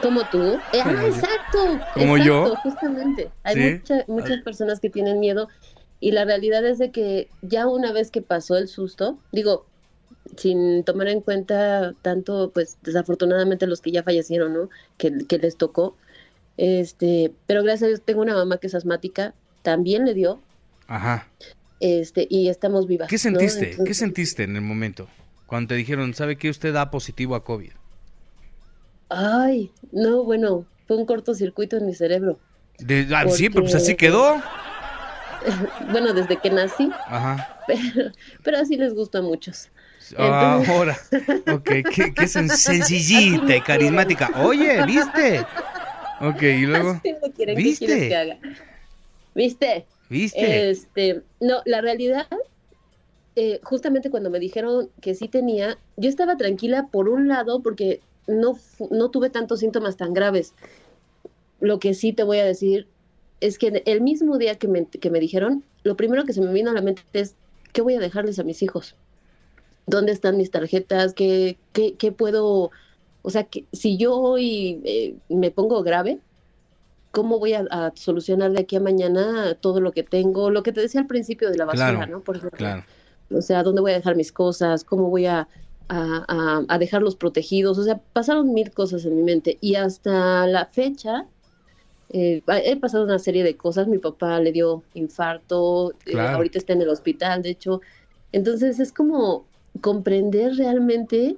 como 0.00 0.24
tú. 0.26 0.62
Eh, 0.72 0.82
ah, 0.84 0.92
yo. 0.92 1.00
exacto. 1.08 1.80
¿Como 1.94 2.16
yo? 2.16 2.56
Justamente. 2.62 3.32
Hay 3.42 3.54
¿Sí? 3.56 3.60
mucha- 3.80 4.04
muchas 4.06 4.42
personas 4.42 4.78
que 4.78 4.88
tienen 4.90 5.18
miedo. 5.18 5.48
Y 5.98 6.12
la 6.12 6.24
realidad 6.24 6.64
es 6.64 6.78
de 6.78 6.90
que 6.92 7.28
ya 7.42 7.66
una 7.66 7.92
vez 7.92 8.10
que 8.10 8.22
pasó 8.22 8.56
el 8.56 8.68
susto, 8.68 9.18
digo, 9.32 9.66
sin 10.36 10.84
tomar 10.84 11.08
en 11.08 11.20
cuenta 11.22 11.94
tanto, 12.02 12.50
pues 12.52 12.78
desafortunadamente 12.82 13.66
los 13.66 13.80
que 13.80 13.90
ya 13.92 14.02
fallecieron, 14.02 14.52
¿no? 14.52 14.68
Que, 14.98 15.12
que 15.26 15.38
les 15.38 15.56
tocó. 15.56 15.96
Este, 16.56 17.32
pero 17.46 17.62
gracias 17.62 17.82
a 17.84 17.86
Dios 17.88 18.02
tengo 18.04 18.22
una 18.22 18.34
mamá 18.34 18.58
que 18.58 18.66
es 18.68 18.74
asmática, 18.74 19.34
también 19.62 20.04
le 20.06 20.14
dio, 20.14 20.40
Ajá. 20.86 21.26
este, 21.80 22.26
y 22.30 22.48
estamos 22.48 22.86
vivas. 22.86 23.08
¿Qué 23.08 23.16
¿no? 23.16 23.20
sentiste? 23.20 23.76
¿Qué 23.84 23.94
sentiste 23.94 24.42
en 24.44 24.56
el 24.56 24.62
momento? 24.62 25.06
Cuando 25.46 25.68
te 25.68 25.74
dijeron, 25.74 26.14
¿sabe 26.14 26.36
que 26.36 26.48
usted 26.50 26.72
da 26.72 26.90
positivo 26.90 27.34
a 27.34 27.44
COVID? 27.44 27.70
Ay, 29.08 29.70
no, 29.92 30.24
bueno, 30.24 30.64
fue 30.86 30.96
un 30.96 31.06
cortocircuito 31.06 31.76
en 31.76 31.86
mi 31.86 31.94
cerebro. 31.94 32.38
De, 32.78 33.06
ah, 33.14 33.24
Sí, 33.28 33.48
pero 33.48 33.62
pues 33.62 33.72
Porque- 33.72 33.84
así 33.84 33.94
quedó. 33.96 34.36
Bueno, 35.92 36.12
desde 36.12 36.38
que 36.38 36.50
nací, 36.50 36.90
Ajá. 37.06 37.60
pero, 37.68 38.10
pero 38.42 38.58
así 38.58 38.76
les 38.76 38.94
gusta 38.94 39.18
a 39.18 39.22
muchos. 39.22 39.68
Ah, 40.18 40.58
Entonces- 40.62 40.68
Ahora, 40.74 40.96
ok, 41.56 41.64
qué, 41.94 42.14
qué 42.14 42.24
sen- 42.24 42.48
sencillita 42.48 43.54
y 43.56 43.60
carismática. 43.60 44.30
Oye, 44.42 44.84
¿viste? 44.86 45.44
Ok, 46.20 46.42
y 46.42 46.66
luego, 46.66 46.90
Así 47.04 47.14
me 47.22 47.32
quieren, 47.32 47.56
¿qué 47.56 47.62
¿Viste? 47.62 47.86
quieres 47.86 48.08
que 48.08 48.16
haga? 48.16 48.38
¿Viste? 49.34 49.86
¿viste? 50.08 50.70
Este, 50.70 51.22
no, 51.40 51.60
la 51.64 51.80
realidad, 51.80 52.26
eh, 53.34 53.60
justamente 53.62 54.10
cuando 54.10 54.30
me 54.30 54.38
dijeron 54.38 54.90
que 55.00 55.14
sí 55.14 55.28
tenía, 55.28 55.78
yo 55.96 56.08
estaba 56.08 56.36
tranquila 56.36 56.88
por 56.90 57.08
un 57.08 57.28
lado 57.28 57.60
porque 57.60 58.00
no, 58.26 58.58
no 58.90 59.10
tuve 59.10 59.30
tantos 59.30 59.60
síntomas 59.60 59.96
tan 59.96 60.14
graves. 60.14 60.54
Lo 61.60 61.78
que 61.78 61.94
sí 61.94 62.12
te 62.12 62.22
voy 62.22 62.38
a 62.38 62.44
decir 62.44 62.86
es 63.40 63.58
que 63.58 63.82
el 63.84 64.00
mismo 64.00 64.38
día 64.38 64.56
que 64.56 64.68
me, 64.68 64.86
que 64.86 65.10
me 65.10 65.20
dijeron, 65.20 65.64
lo 65.84 65.96
primero 65.96 66.24
que 66.24 66.32
se 66.32 66.40
me 66.40 66.52
vino 66.52 66.70
a 66.70 66.74
la 66.74 66.80
mente 66.80 67.02
es, 67.12 67.34
¿qué 67.72 67.82
voy 67.82 67.94
a 67.94 68.00
dejarles 68.00 68.38
a 68.38 68.44
mis 68.44 68.62
hijos? 68.62 68.94
¿Dónde 69.86 70.12
están 70.12 70.36
mis 70.36 70.50
tarjetas? 70.50 71.12
¿Qué, 71.12 71.58
qué, 71.72 71.94
qué 71.94 72.12
puedo...? 72.12 72.70
O 73.26 73.30
sea, 73.30 73.42
que 73.42 73.64
si 73.72 73.96
yo 73.96 74.14
hoy 74.14 74.80
eh, 74.84 75.16
me 75.28 75.50
pongo 75.50 75.82
grave, 75.82 76.20
¿cómo 77.10 77.40
voy 77.40 77.54
a, 77.54 77.66
a 77.72 77.90
solucionar 77.96 78.52
de 78.52 78.60
aquí 78.60 78.76
a 78.76 78.80
mañana 78.80 79.56
todo 79.60 79.80
lo 79.80 79.90
que 79.90 80.04
tengo? 80.04 80.48
Lo 80.48 80.62
que 80.62 80.70
te 80.70 80.80
decía 80.80 81.00
al 81.00 81.08
principio 81.08 81.50
de 81.50 81.58
la 81.58 81.64
basura, 81.64 81.90
Claro, 81.96 82.12
¿no? 82.12 82.20
Por 82.20 82.36
ejemplo. 82.36 82.56
Claro. 82.56 82.84
O 83.34 83.42
sea, 83.42 83.64
¿dónde 83.64 83.80
voy 83.80 83.90
a 83.90 83.96
dejar 83.96 84.14
mis 84.14 84.30
cosas? 84.30 84.84
¿Cómo 84.84 85.10
voy 85.10 85.26
a, 85.26 85.48
a, 85.88 86.78
dejarlos 86.78 87.16
protegidos? 87.16 87.78
O 87.78 87.82
sea, 87.82 88.00
pasaron 88.12 88.54
mil 88.54 88.70
cosas 88.70 89.04
en 89.04 89.16
mi 89.16 89.24
mente. 89.24 89.58
Y 89.60 89.74
hasta 89.74 90.46
la 90.46 90.66
fecha, 90.66 91.26
eh, 92.10 92.44
he 92.46 92.76
pasado 92.76 93.02
una 93.02 93.18
serie 93.18 93.42
de 93.42 93.56
cosas. 93.56 93.88
Mi 93.88 93.98
papá 93.98 94.38
le 94.38 94.52
dio 94.52 94.84
infarto, 94.94 95.94
eh, 96.06 96.16
ahorita 96.16 96.58
está 96.58 96.74
en 96.74 96.82
el 96.82 96.90
hospital, 96.90 97.42
de 97.42 97.50
hecho. 97.50 97.80
Entonces 98.30 98.78
es 98.78 98.92
como 98.92 99.46
comprender 99.80 100.54
realmente 100.54 101.34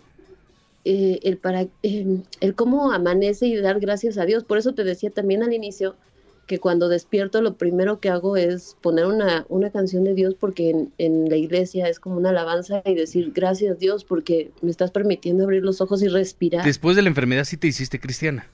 eh, 0.85 1.21
el 1.23 1.37
para 1.39 1.63
eh, 1.83 2.21
el 2.41 2.55
cómo 2.55 2.93
amanece 2.93 3.47
y 3.47 3.57
dar 3.57 3.81
gracias 3.81 4.19
a 4.19 4.25
Dios. 4.25 4.45
Por 4.45 4.59
eso 4.59 4.75
te 4.75 4.85
decía 4.85 5.11
también 5.11 5.43
al 5.43 5.53
inicio 5.53 5.97
que 6.47 6.59
cuando 6.59 6.89
despierto 6.89 7.43
lo 7.43 7.55
primero 7.57 8.01
que 8.01 8.09
hago 8.09 8.39
es 8.39 8.75
poner 8.81 9.05
una, 9.05 9.45
una 9.51 9.71
canción 9.71 10.05
de 10.05 10.15
Dios 10.15 10.35
porque 10.35 10.71
en, 10.71 10.93
en 10.97 11.29
la 11.29 11.37
iglesia 11.37 11.89
es 11.89 12.01
como 12.01 12.17
una 12.17 12.31
alabanza 12.31 12.81
y 12.87 12.95
decir 12.95 13.33
gracias 13.35 13.79
Dios 13.79 14.05
porque 14.05 14.51
me 14.63 14.71
estás 14.71 14.91
permitiendo 14.91 15.45
abrir 15.45 15.63
los 15.63 15.83
ojos 15.83 16.03
y 16.03 16.09
respirar. 16.09 16.65
Después 16.65 16.97
de 16.97 17.03
la 17.03 17.09
enfermedad 17.09 17.45
sí 17.45 17.59
te 17.59 17.67
hiciste 17.67 18.01
cristiana. 18.01 18.47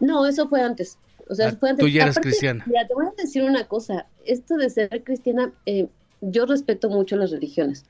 No, 0.00 0.26
eso 0.26 0.48
fue 0.48 0.62
antes. 0.62 0.98
O 1.28 1.34
sea, 1.36 1.48
Ah, 1.50 1.56
fue 1.60 1.70
antes. 1.70 1.84
tú 1.84 1.88
ya 1.88 2.02
eres 2.02 2.18
cristiana. 2.18 2.64
Mira, 2.66 2.86
te 2.88 2.94
voy 2.94 3.06
a 3.06 3.12
decir 3.22 3.44
una 3.44 3.68
cosa. 3.68 4.06
Esto 4.24 4.56
de 4.56 4.68
ser 4.68 5.04
cristiana, 5.04 5.52
eh, 5.66 5.86
yo 6.22 6.44
respeto 6.46 6.88
mucho 6.88 7.14
las 7.16 7.30
religiones. 7.30 7.84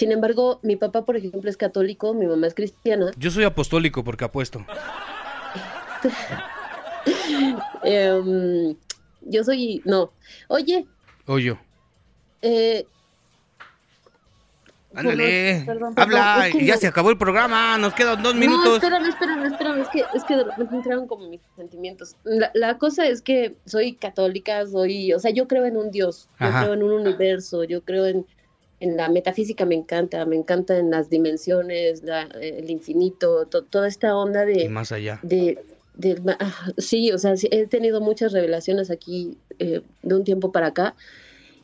Sin 0.00 0.12
embargo, 0.12 0.60
mi 0.62 0.76
papá, 0.76 1.04
por 1.04 1.14
ejemplo, 1.18 1.50
es 1.50 1.58
católico, 1.58 2.14
mi 2.14 2.24
mamá 2.26 2.46
es 2.46 2.54
cristiana. 2.54 3.10
Yo 3.18 3.30
soy 3.30 3.44
apostólico 3.44 4.02
porque 4.02 4.24
apuesto. 4.24 4.64
Em, 7.82 8.74
yo 9.20 9.44
soy, 9.44 9.82
no. 9.84 10.10
Oye, 10.48 10.86
O 11.26 11.38
yo. 11.38 11.58
eh, 12.40 12.86
Ándale, 14.94 15.64
perdón, 15.66 15.94
perdón, 15.94 16.18
habla, 16.18 16.46
es 16.48 16.54
que 16.56 16.64
ya 16.64 16.74
no- 16.76 16.80
se 16.80 16.86
acabó 16.86 17.10
el 17.10 17.18
programa, 17.18 17.76
nos 17.76 17.92
quedan 17.92 18.22
dos 18.22 18.32
No, 18.34 18.40
minutos. 18.40 18.76
espérame, 18.82 19.06
espérame, 19.06 19.44
espérame, 19.44 19.80
es 19.82 19.88
que, 19.90 20.04
es 20.14 20.24
que 20.24 20.36
de 20.36 20.44
repente 20.44 20.76
entraron 20.76 21.06
como 21.06 21.28
mis 21.28 21.42
sentimientos. 21.56 22.16
La, 22.24 22.50
la 22.54 22.78
cosa 22.78 23.06
es 23.06 23.20
que 23.20 23.54
soy 23.66 23.96
católica, 23.96 24.66
soy, 24.66 25.12
o 25.12 25.18
sea, 25.18 25.30
yo 25.30 25.46
creo 25.46 25.66
en 25.66 25.76
un 25.76 25.90
Dios, 25.90 26.30
yo 26.40 26.46
Ajá. 26.46 26.62
creo 26.62 26.72
en 26.72 26.82
un 26.84 26.92
universo, 26.92 27.64
yo 27.64 27.84
creo 27.84 28.06
en, 28.06 28.26
en 28.80 28.96
la 28.96 29.08
metafísica, 29.08 29.64
me 29.66 29.74
encanta, 29.74 30.24
me 30.26 30.36
encanta 30.36 30.78
en 30.78 30.90
las 30.90 31.10
dimensiones, 31.10 32.02
la- 32.02 32.28
el 32.40 32.70
infinito, 32.70 33.46
to- 33.46 33.64
toda 33.64 33.86
esta 33.86 34.16
onda 34.16 34.50
Y 34.50 34.54
de, 34.58 34.68
más 34.70 34.90
allá. 34.90 35.20
de, 35.22 35.58
ah, 36.40 36.72
sí, 36.78 37.12
o 37.12 37.18
sea, 37.18 37.36
sí, 37.36 37.48
he 37.50 37.66
tenido 37.66 38.00
muchas 38.00 38.32
revelaciones 38.32 38.90
aquí 38.90 39.36
eh, 39.58 39.82
de 40.02 40.14
un 40.14 40.24
tiempo 40.24 40.50
para 40.50 40.68
acá. 40.68 40.96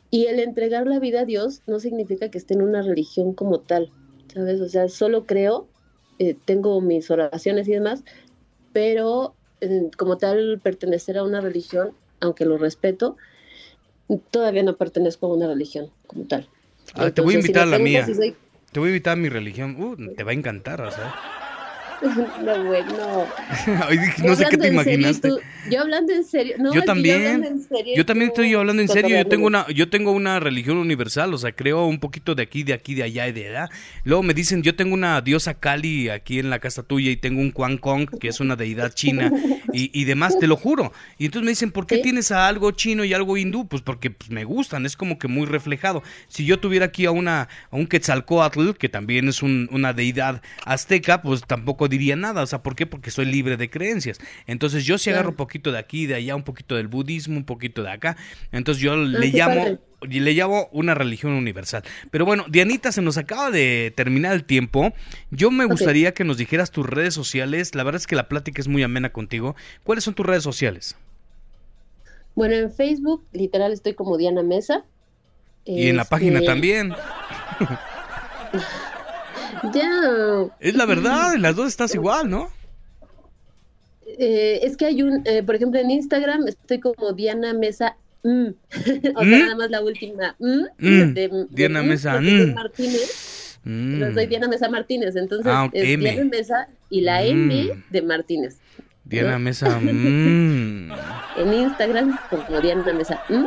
Y 0.09 0.27
el 0.27 0.39
entregar 0.39 0.87
la 0.87 0.99
vida 0.99 1.21
a 1.21 1.25
Dios 1.25 1.63
no 1.67 1.79
significa 1.79 2.29
que 2.29 2.37
esté 2.37 2.53
en 2.53 2.61
una 2.61 2.81
religión 2.81 3.33
como 3.33 3.59
tal, 3.59 3.91
¿sabes? 4.33 4.61
O 4.61 4.69
sea, 4.69 4.87
solo 4.87 5.25
creo, 5.25 5.67
eh, 6.19 6.35
tengo 6.45 6.79
mis 6.81 7.11
oraciones 7.11 7.67
y 7.67 7.71
demás, 7.73 8.03
pero 8.71 9.35
eh, 9.59 9.89
como 9.97 10.17
tal 10.17 10.59
pertenecer 10.63 11.17
a 11.17 11.23
una 11.23 11.41
religión, 11.41 11.91
aunque 12.21 12.45
lo 12.45 12.57
respeto, 12.57 13.17
todavía 14.31 14.63
no 14.63 14.77
pertenezco 14.77 15.25
a 15.27 15.35
una 15.35 15.47
religión 15.47 15.91
como 16.07 16.25
tal. 16.25 16.47
Ah, 16.95 17.11
te 17.11 17.21
voy 17.21 17.35
a 17.35 17.37
si 17.37 17.39
invitar 17.47 17.63
a 17.63 17.65
la 17.65 17.79
mía. 17.79 18.05
si 18.05 18.13
soy- 18.15 18.35
Te 18.71 18.79
voy 18.79 18.87
a 18.87 18.91
invitar 18.91 19.13
a 19.13 19.15
mi 19.15 19.29
religión. 19.29 19.75
Uh, 19.79 20.13
te 20.15 20.23
va 20.23 20.31
a 20.31 20.33
encantar, 20.33 20.81
o 20.81 20.91
sea. 20.91 21.13
no, 22.43 22.63
güey, 22.65 22.83
no. 22.83 23.25
Ay, 23.87 23.97
no 24.23 24.35
sé 24.35 24.45
qué 24.49 24.57
te 24.57 24.63
serio 24.63 24.73
imaginaste. 24.73 25.29
tú- 25.29 25.39
yo 25.69 25.81
hablando 25.81 26.13
en 26.13 26.23
serio. 26.23 26.55
No, 26.59 26.73
yo 26.73 26.81
también. 26.83 27.43
serio 27.67 27.93
Yo 27.95 28.05
también 28.05 28.29
estoy 28.29 28.53
hablando 28.53 28.81
en 28.81 28.87
serio. 28.87 29.17
Yo 29.17 29.25
tengo 29.27 29.47
una, 29.47 29.67
yo 29.67 29.89
tengo 29.89 30.11
una 30.11 30.39
religión 30.39 30.77
universal, 30.77 31.33
o 31.33 31.37
sea, 31.37 31.51
creo 31.51 31.85
un 31.85 31.99
poquito 31.99 32.35
de 32.35 32.43
aquí, 32.43 32.63
de 32.63 32.73
aquí, 32.73 32.95
de 32.95 33.03
allá 33.03 33.27
y 33.27 33.33
de 33.33 33.49
allá. 33.49 33.69
Luego 34.05 34.23
me 34.23 34.33
dicen, 34.33 34.63
yo 34.63 34.75
tengo 34.75 34.93
una 34.93 35.19
diosa 35.21 35.55
Kali 35.55 36.07
aquí 36.09 36.39
en 36.39 36.49
la 36.49 36.59
casa 36.59 36.83
tuya 36.83 37.11
y 37.11 37.17
tengo 37.17 37.41
un 37.41 37.51
Quan 37.51 37.77
Kong, 37.77 38.07
que 38.19 38.29
es 38.29 38.39
una 38.39 38.55
deidad 38.55 38.93
china 38.93 39.29
y, 39.73 39.91
y 39.99 40.05
demás, 40.05 40.39
te 40.39 40.47
lo 40.47 40.55
juro. 40.55 40.93
Y 41.17 41.25
entonces 41.25 41.43
me 41.45 41.51
dicen, 41.51 41.71
¿por 41.71 41.85
qué 41.85 41.95
¿Sí? 41.97 42.01
tienes 42.03 42.31
a 42.31 42.47
algo 42.47 42.71
chino 42.71 43.03
y 43.03 43.13
algo 43.13 43.35
hindú? 43.35 43.67
Pues 43.67 43.81
porque 43.81 44.09
pues, 44.11 44.29
me 44.29 44.45
gustan, 44.45 44.85
es 44.85 44.95
como 44.95 45.19
que 45.19 45.27
muy 45.27 45.45
reflejado. 45.47 46.01
Si 46.29 46.45
yo 46.45 46.59
tuviera 46.61 46.85
aquí 46.85 47.05
a 47.05 47.11
una, 47.11 47.41
a 47.41 47.75
un 47.75 47.87
Quetzalcoatl, 47.87 48.71
que 48.77 48.87
también 48.87 49.27
es 49.27 49.43
un- 49.43 49.67
una 49.73 49.91
deidad 49.91 50.41
azteca, 50.65 51.21
pues 51.21 51.41
tampoco 51.45 51.86
diría 51.87 52.15
nada. 52.15 52.43
O 52.43 52.47
sea, 52.47 52.63
¿por 52.63 52.75
qué? 52.75 52.85
Porque 52.85 53.11
soy 53.11 53.25
libre 53.25 53.57
de 53.57 53.69
creencias. 53.69 54.19
Entonces 54.45 54.85
yo 54.85 54.97
sí 54.97 55.09
agarro 55.09 55.29
un 55.29 55.35
poquito 55.35 55.71
de 55.71 55.79
aquí, 55.79 56.05
de 56.05 56.15
allá, 56.15 56.35
un 56.35 56.43
poquito 56.43 56.75
del 56.75 56.87
budismo, 56.87 57.37
un 57.37 57.45
poquito 57.45 57.83
de 57.83 57.91
acá. 57.91 58.17
Entonces 58.51 58.81
yo 58.81 58.95
le 58.95 59.27
llamo 59.27 59.79
le 60.01 60.33
llamo 60.33 60.69
una 60.71 60.93
religión 60.93 61.33
universal. 61.33 61.83
Pero 62.11 62.25
bueno, 62.25 62.45
Dianita, 62.47 62.91
se 62.91 63.01
nos 63.01 63.17
acaba 63.17 63.49
de 63.49 63.91
terminar 63.95 64.33
el 64.33 64.43
tiempo. 64.43 64.93
Yo 65.31 65.49
me 65.49 65.65
gustaría 65.65 66.13
que 66.13 66.23
nos 66.23 66.37
dijeras 66.37 66.71
tus 66.71 66.85
redes 66.85 67.13
sociales. 67.13 67.73
La 67.73 67.83
verdad 67.83 67.99
es 67.99 68.07
que 68.07 68.15
la 68.15 68.27
plática 68.27 68.61
es 68.61 68.67
muy 68.67 68.83
amena 68.83 69.11
contigo. 69.11 69.55
¿Cuáles 69.83 70.03
son 70.03 70.13
tus 70.13 70.25
redes 70.25 70.43
sociales? 70.43 70.95
Bueno, 72.35 72.55
en 72.55 72.71
Facebook, 72.71 73.25
literal, 73.31 73.73
estoy 73.73 73.95
como 73.95 74.17
Diana 74.17 74.43
Mesa. 74.43 74.85
Y 75.65 75.87
en 75.87 75.97
la 75.97 76.05
página 76.05 76.39
Este, 76.39 76.45
también. 76.45 76.93
Es 80.59 80.75
la 80.75 80.85
verdad, 80.85 81.35
en 81.35 81.41
las 81.41 81.55
dos 81.55 81.67
estás 81.67 81.93
igual, 81.95 82.29
¿no? 82.29 82.49
Eh, 84.19 84.59
es 84.63 84.77
que 84.77 84.85
hay 84.85 85.03
un, 85.03 85.21
eh, 85.25 85.43
por 85.43 85.55
ejemplo, 85.55 85.79
en 85.79 85.91
Instagram 85.91 86.47
estoy 86.47 86.79
como 86.79 87.13
Diana 87.13 87.53
Mesa. 87.53 87.97
mm. 88.23 88.47
o 89.15 89.23
sea, 89.23 89.23
¿Mm? 89.23 89.29
nada 89.41 89.55
más 89.55 89.69
la 89.69 89.81
última. 89.81 90.35
mm, 90.39 90.63
de- 91.13 91.45
Diana 91.49 91.83
Mesa. 91.83 92.19
Martínez. 92.55 93.59
Mm. 93.63 93.99
Pero 93.99 94.13
soy 94.13 94.25
Diana 94.27 94.47
Mesa 94.47 94.69
Martínez. 94.69 95.15
Entonces 95.15 95.47
Ah, 95.53 95.69
es 95.73 95.83
M. 95.89 96.09
Diana 96.09 96.29
Mesa 96.29 96.69
y 96.89 97.01
la 97.01 97.23
M 97.23 97.63
Mm. 97.75 97.83
de 97.91 98.01
Martínez. 98.01 98.57
Diana 99.03 99.37
Mesa. 99.39 99.77
En 101.37 101.53
Instagram 101.53 102.17
como 102.29 102.61
Diana 102.61 102.93
Mesa. 102.93 103.21
mm. 103.29 103.45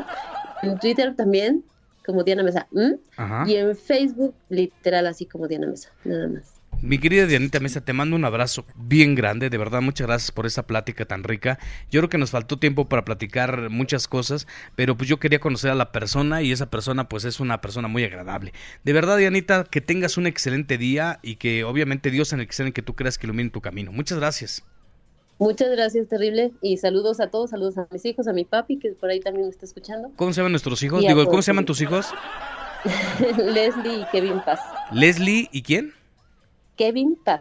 En 0.63 0.79
Twitter 0.79 1.15
también 1.17 1.65
como 2.11 2.25
Diana 2.25 2.43
Mesa. 2.43 2.67
mm. 2.71 3.49
Y 3.49 3.57
en 3.57 3.77
Facebook 3.77 4.35
literal 4.49 5.07
así 5.07 5.27
como 5.27 5.49
Diana 5.49 5.67
Mesa. 5.67 5.91
Nada 6.05 6.29
más. 6.29 6.61
Mi 6.83 6.99
querida 6.99 7.27
Dianita 7.27 7.61
Mesa, 7.61 7.83
te 7.83 7.93
mando 7.93 8.17
un 8.17 8.25
abrazo 8.25 8.65
bien 8.75 9.15
grande, 9.15 9.51
de 9.51 9.59
verdad, 9.59 9.83
muchas 9.83 10.07
gracias 10.07 10.31
por 10.33 10.47
esa 10.47 10.67
plática 10.67 11.05
tan 11.05 11.25
rica. 11.25 11.59
Yo 11.91 12.01
creo 12.01 12.09
que 12.09 12.17
nos 12.17 12.31
faltó 12.31 12.59
tiempo 12.59 12.89
para 12.89 13.05
platicar 13.05 13.69
muchas 13.69 14.09
cosas, 14.09 14.47
pero 14.77 14.97
pues 14.97 15.07
yo 15.07 15.19
quería 15.19 15.41
conocer 15.41 15.71
a 15.71 15.75
la 15.75 15.93
persona 15.93 16.41
y 16.41 16.53
esa 16.53 16.71
persona 16.71 17.07
pues 17.07 17.27
es 17.27 17.39
una 17.39 17.61
persona 17.61 17.87
muy 17.87 18.03
agradable. 18.05 18.55
De 18.83 18.95
verdad, 18.95 19.19
Dianita, 19.19 19.65
que 19.65 19.83
tengas 19.83 20.17
un 20.17 20.27
excelente 20.27 20.79
día 20.79 21.19
y 21.23 21.37
que 21.37 21.65
obviamente 21.65 22.11
Dios 22.11 22.33
en 22.33 22.41
el 22.41 22.47
que 22.47 22.55
sea 22.55 22.65
en 22.65 22.69
el 22.69 22.73
que 22.73 22.81
tú 22.81 22.95
creas 22.95 23.19
que 23.19 23.27
ilumine 23.27 23.51
tu 23.51 23.61
camino. 23.61 23.93
Muchas 23.93 24.19
gracias. 24.19 24.65
Muchas 25.41 25.71
gracias, 25.71 26.07
terrible. 26.07 26.53
Y 26.61 26.77
saludos 26.77 27.19
a 27.19 27.29
todos, 27.29 27.49
saludos 27.49 27.79
a 27.79 27.89
mis 27.91 28.05
hijos, 28.05 28.29
a 28.29 28.35
mi 28.35 28.45
papi, 28.45 28.79
que 28.79 28.91
por 28.91 29.09
ahí 29.09 29.21
también 29.21 29.47
me 29.47 29.51
está 29.51 29.65
escuchando. 29.65 30.13
¿Cómo 30.17 30.35
se 30.35 30.41
llaman 30.41 30.53
nuestros 30.53 30.83
hijos? 30.83 31.01
Digo. 31.01 31.25
¿cómo 31.25 31.41
se 31.41 31.51
llaman 31.51 31.65
tus 31.65 31.81
hijos? 31.81 32.13
Leslie 33.39 34.01
y 34.01 34.05
Kevin 34.13 34.41
Paz. 34.45 34.61
Leslie 34.93 35.49
y 35.51 35.63
quién? 35.63 35.95
Kevin 36.77 37.17
Paz. 37.25 37.41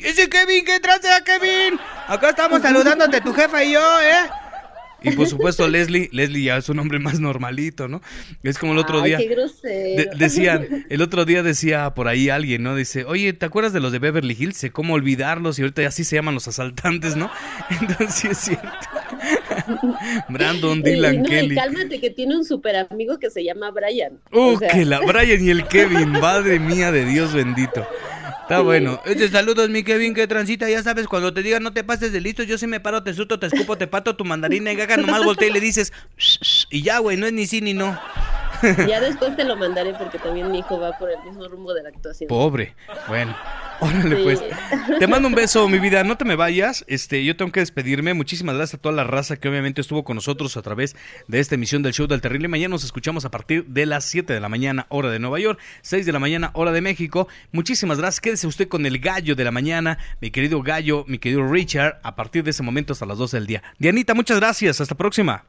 Ese 0.00 0.28
Kevin, 0.28 0.64
¿qué 0.64 0.78
traste 0.78 1.08
a 1.10 1.22
Kevin? 1.22 1.78
Acá 2.06 2.30
estamos 2.30 2.62
saludándote 2.62 3.20
tu 3.20 3.32
jefa 3.32 3.64
y 3.64 3.72
yo, 3.72 4.00
¿eh? 4.00 4.30
Y 5.04 5.10
por 5.12 5.26
supuesto 5.28 5.68
Leslie, 5.68 6.08
Leslie 6.12 6.44
ya 6.44 6.56
es 6.56 6.68
un 6.68 6.76
nombre 6.76 6.98
más 6.98 7.20
normalito, 7.20 7.88
¿no? 7.88 8.00
Es 8.42 8.58
como 8.58 8.72
el 8.72 8.78
otro 8.78 9.00
Ay, 9.02 9.10
día. 9.10 9.18
qué. 9.18 9.28
De- 9.68 10.08
decían, 10.16 10.86
el 10.88 11.02
otro 11.02 11.24
día 11.24 11.42
decía 11.42 11.94
por 11.94 12.08
ahí 12.08 12.28
alguien, 12.30 12.62
¿no? 12.62 12.74
Dice, 12.74 13.04
oye, 13.04 13.32
¿te 13.32 13.46
acuerdas 13.46 13.72
de 13.72 13.80
los 13.80 13.92
de 13.92 13.98
Beverly 13.98 14.36
Hills? 14.38 14.56
Sé 14.56 14.70
¿Cómo 14.70 14.94
olvidarlos? 14.94 15.58
Y 15.58 15.62
ahorita 15.62 15.82
ya 15.82 15.88
así 15.88 16.04
se 16.04 16.16
llaman 16.16 16.34
los 16.34 16.48
asaltantes, 16.48 17.16
¿no? 17.16 17.30
Entonces 17.80 18.14
sí 18.14 18.28
es 18.28 18.38
cierto. 18.38 18.68
Brandon, 20.28 20.82
Dylan, 20.82 21.22
no, 21.22 21.26
y 21.28 21.30
Kelly. 21.30 21.54
cálmate 21.54 22.00
que 22.00 22.10
tiene 22.10 22.36
un 22.36 22.44
super 22.44 22.76
amigo 22.76 23.18
que 23.18 23.30
se 23.30 23.44
llama 23.44 23.70
Brian. 23.70 24.18
Uh, 24.32 24.54
O 24.54 24.58
sea, 24.58 24.68
que 24.68 24.84
la 24.84 25.00
Brian 25.00 25.44
y 25.44 25.50
el 25.50 25.66
Kevin, 25.66 26.10
madre 26.20 26.58
mía 26.58 26.92
de 26.92 27.04
Dios 27.04 27.32
bendito. 27.32 27.86
Está 28.44 28.60
bueno. 28.60 29.00
Este 29.06 29.28
saludos, 29.30 29.70
mi 29.70 29.82
Kevin, 29.84 30.12
que 30.12 30.26
transita, 30.26 30.68
ya 30.68 30.82
sabes, 30.82 31.08
cuando 31.08 31.32
te 31.32 31.42
digan 31.42 31.62
no 31.62 31.72
te 31.72 31.82
pases 31.82 32.12
de 32.12 32.20
listo, 32.20 32.42
yo 32.42 32.58
sí 32.58 32.66
me 32.66 32.78
paro, 32.78 33.02
te 33.02 33.14
susto, 33.14 33.38
te 33.38 33.46
escupo, 33.46 33.78
te 33.78 33.86
pato 33.86 34.16
tu 34.16 34.26
mandarina 34.26 34.70
y 34.70 34.76
gaga, 34.76 34.98
nomás 34.98 35.24
voltea 35.24 35.48
y 35.48 35.52
le 35.52 35.60
dices, 35.60 35.94
"Shh, 36.18 36.38
shh", 36.42 36.66
y 36.68 36.82
ya, 36.82 36.98
güey, 36.98 37.16
no 37.16 37.24
es 37.26 37.32
ni 37.32 37.46
sí 37.46 37.62
ni 37.62 37.72
no. 37.72 37.98
Ya 38.88 39.00
después 39.00 39.36
te 39.36 39.44
lo 39.44 39.56
mandaré 39.56 39.94
porque 39.94 40.18
también 40.18 40.50
mi 40.50 40.58
hijo 40.60 40.78
va 40.78 40.96
por 40.98 41.10
el 41.10 41.22
mismo 41.24 41.46
rumbo 41.48 41.72
de 41.74 41.82
la 41.82 41.88
actuación. 41.90 42.28
Pobre. 42.28 42.74
Bueno, 43.08 43.36
órale 43.80 44.16
Sí. 44.16 44.22
pues. 44.22 44.42
Te 44.98 45.06
mando 45.06 45.28
un 45.28 45.34
beso, 45.34 45.68
mi 45.68 45.78
vida. 45.78 46.04
No 46.04 46.16
te 46.16 46.24
me 46.24 46.36
vayas. 46.36 46.84
Este, 46.88 47.24
yo 47.24 47.36
tengo 47.36 47.52
que 47.52 47.60
despedirme. 47.60 48.14
Muchísimas 48.14 48.56
gracias 48.56 48.78
a 48.78 48.82
toda 48.82 48.94
la 48.94 49.04
raza 49.04 49.36
que 49.36 49.48
obviamente 49.48 49.80
estuvo 49.80 50.04
con 50.04 50.16
nosotros 50.16 50.56
a 50.56 50.62
través 50.62 50.96
de 51.28 51.40
esta 51.40 51.54
emisión 51.54 51.82
del 51.82 51.92
show 51.92 52.06
del 52.06 52.20
terrible. 52.20 52.48
Mañana 52.48 52.70
nos 52.72 52.84
escuchamos 52.84 53.24
a 53.24 53.30
partir 53.30 53.64
de 53.66 53.86
las 53.86 54.04
7 54.04 54.32
de 54.32 54.40
la 54.40 54.48
mañana, 54.48 54.86
hora 54.88 55.10
de 55.10 55.18
Nueva 55.18 55.38
York, 55.40 55.58
6 55.82 56.06
de 56.06 56.12
la 56.12 56.18
mañana, 56.18 56.50
hora 56.54 56.72
de 56.72 56.80
México. 56.80 57.28
Muchísimas 57.52 57.98
gracias. 57.98 58.20
Quédese 58.20 58.46
usted 58.46 58.68
con 58.68 58.86
el 58.86 58.98
gallo 58.98 59.34
de 59.34 59.44
la 59.44 59.50
mañana, 59.50 59.98
mi 60.20 60.30
querido 60.30 60.62
gallo, 60.62 61.04
mi 61.08 61.18
querido 61.18 61.46
Richard, 61.46 62.00
a 62.02 62.14
partir 62.16 62.44
de 62.44 62.50
ese 62.50 62.62
momento 62.62 62.92
hasta 62.92 63.06
las 63.06 63.18
12 63.18 63.36
del 63.38 63.46
día. 63.46 63.62
Dianita, 63.78 64.14
muchas 64.14 64.38
gracias. 64.38 64.80
Hasta 64.80 64.94
próxima. 64.94 65.44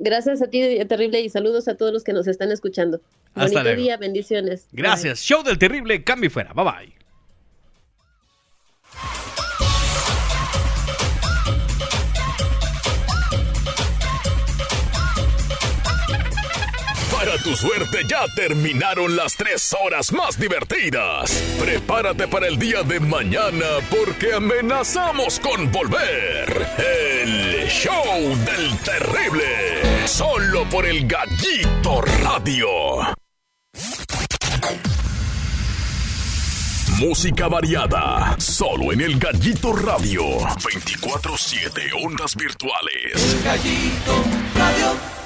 Gracias 0.00 0.42
a 0.42 0.48
ti, 0.48 0.60
terrible, 0.86 1.20
y 1.20 1.28
saludos 1.28 1.68
a 1.68 1.76
todos 1.76 1.92
los 1.92 2.04
que 2.04 2.12
nos 2.12 2.26
están 2.26 2.52
escuchando. 2.52 3.00
Hasta 3.34 3.40
Bonito 3.42 3.62
luego. 3.62 3.82
día, 3.82 3.96
bendiciones. 3.96 4.66
Bye. 4.72 4.82
Gracias. 4.82 5.20
Show 5.20 5.42
del 5.42 5.58
terrible. 5.58 6.02
Cambio 6.04 6.26
y 6.28 6.30
fuera. 6.30 6.52
Bye 6.52 6.64
bye. 6.64 6.95
Tu 17.46 17.54
suerte 17.54 17.98
ya 18.08 18.26
terminaron 18.34 19.14
las 19.14 19.36
tres 19.36 19.72
horas 19.80 20.12
más 20.12 20.36
divertidas. 20.36 21.30
Prepárate 21.60 22.26
para 22.26 22.48
el 22.48 22.58
día 22.58 22.82
de 22.82 22.98
mañana 22.98 23.66
porque 23.88 24.34
amenazamos 24.34 25.38
con 25.38 25.70
volver. 25.70 26.66
El 26.76 27.68
show 27.68 28.36
del 28.44 28.76
terrible. 28.78 30.08
Solo 30.08 30.68
por 30.68 30.86
el 30.86 31.06
gallito 31.06 32.00
radio. 32.24 32.68
Música 36.98 37.46
variada, 37.46 38.34
solo 38.40 38.92
en 38.92 39.02
el 39.02 39.18
Gallito 39.18 39.72
Radio. 39.72 40.24
24-7 40.40 41.90
ondas 42.02 42.34
virtuales. 42.34 43.44
Gallito 43.44 44.24
Radio. 44.56 45.25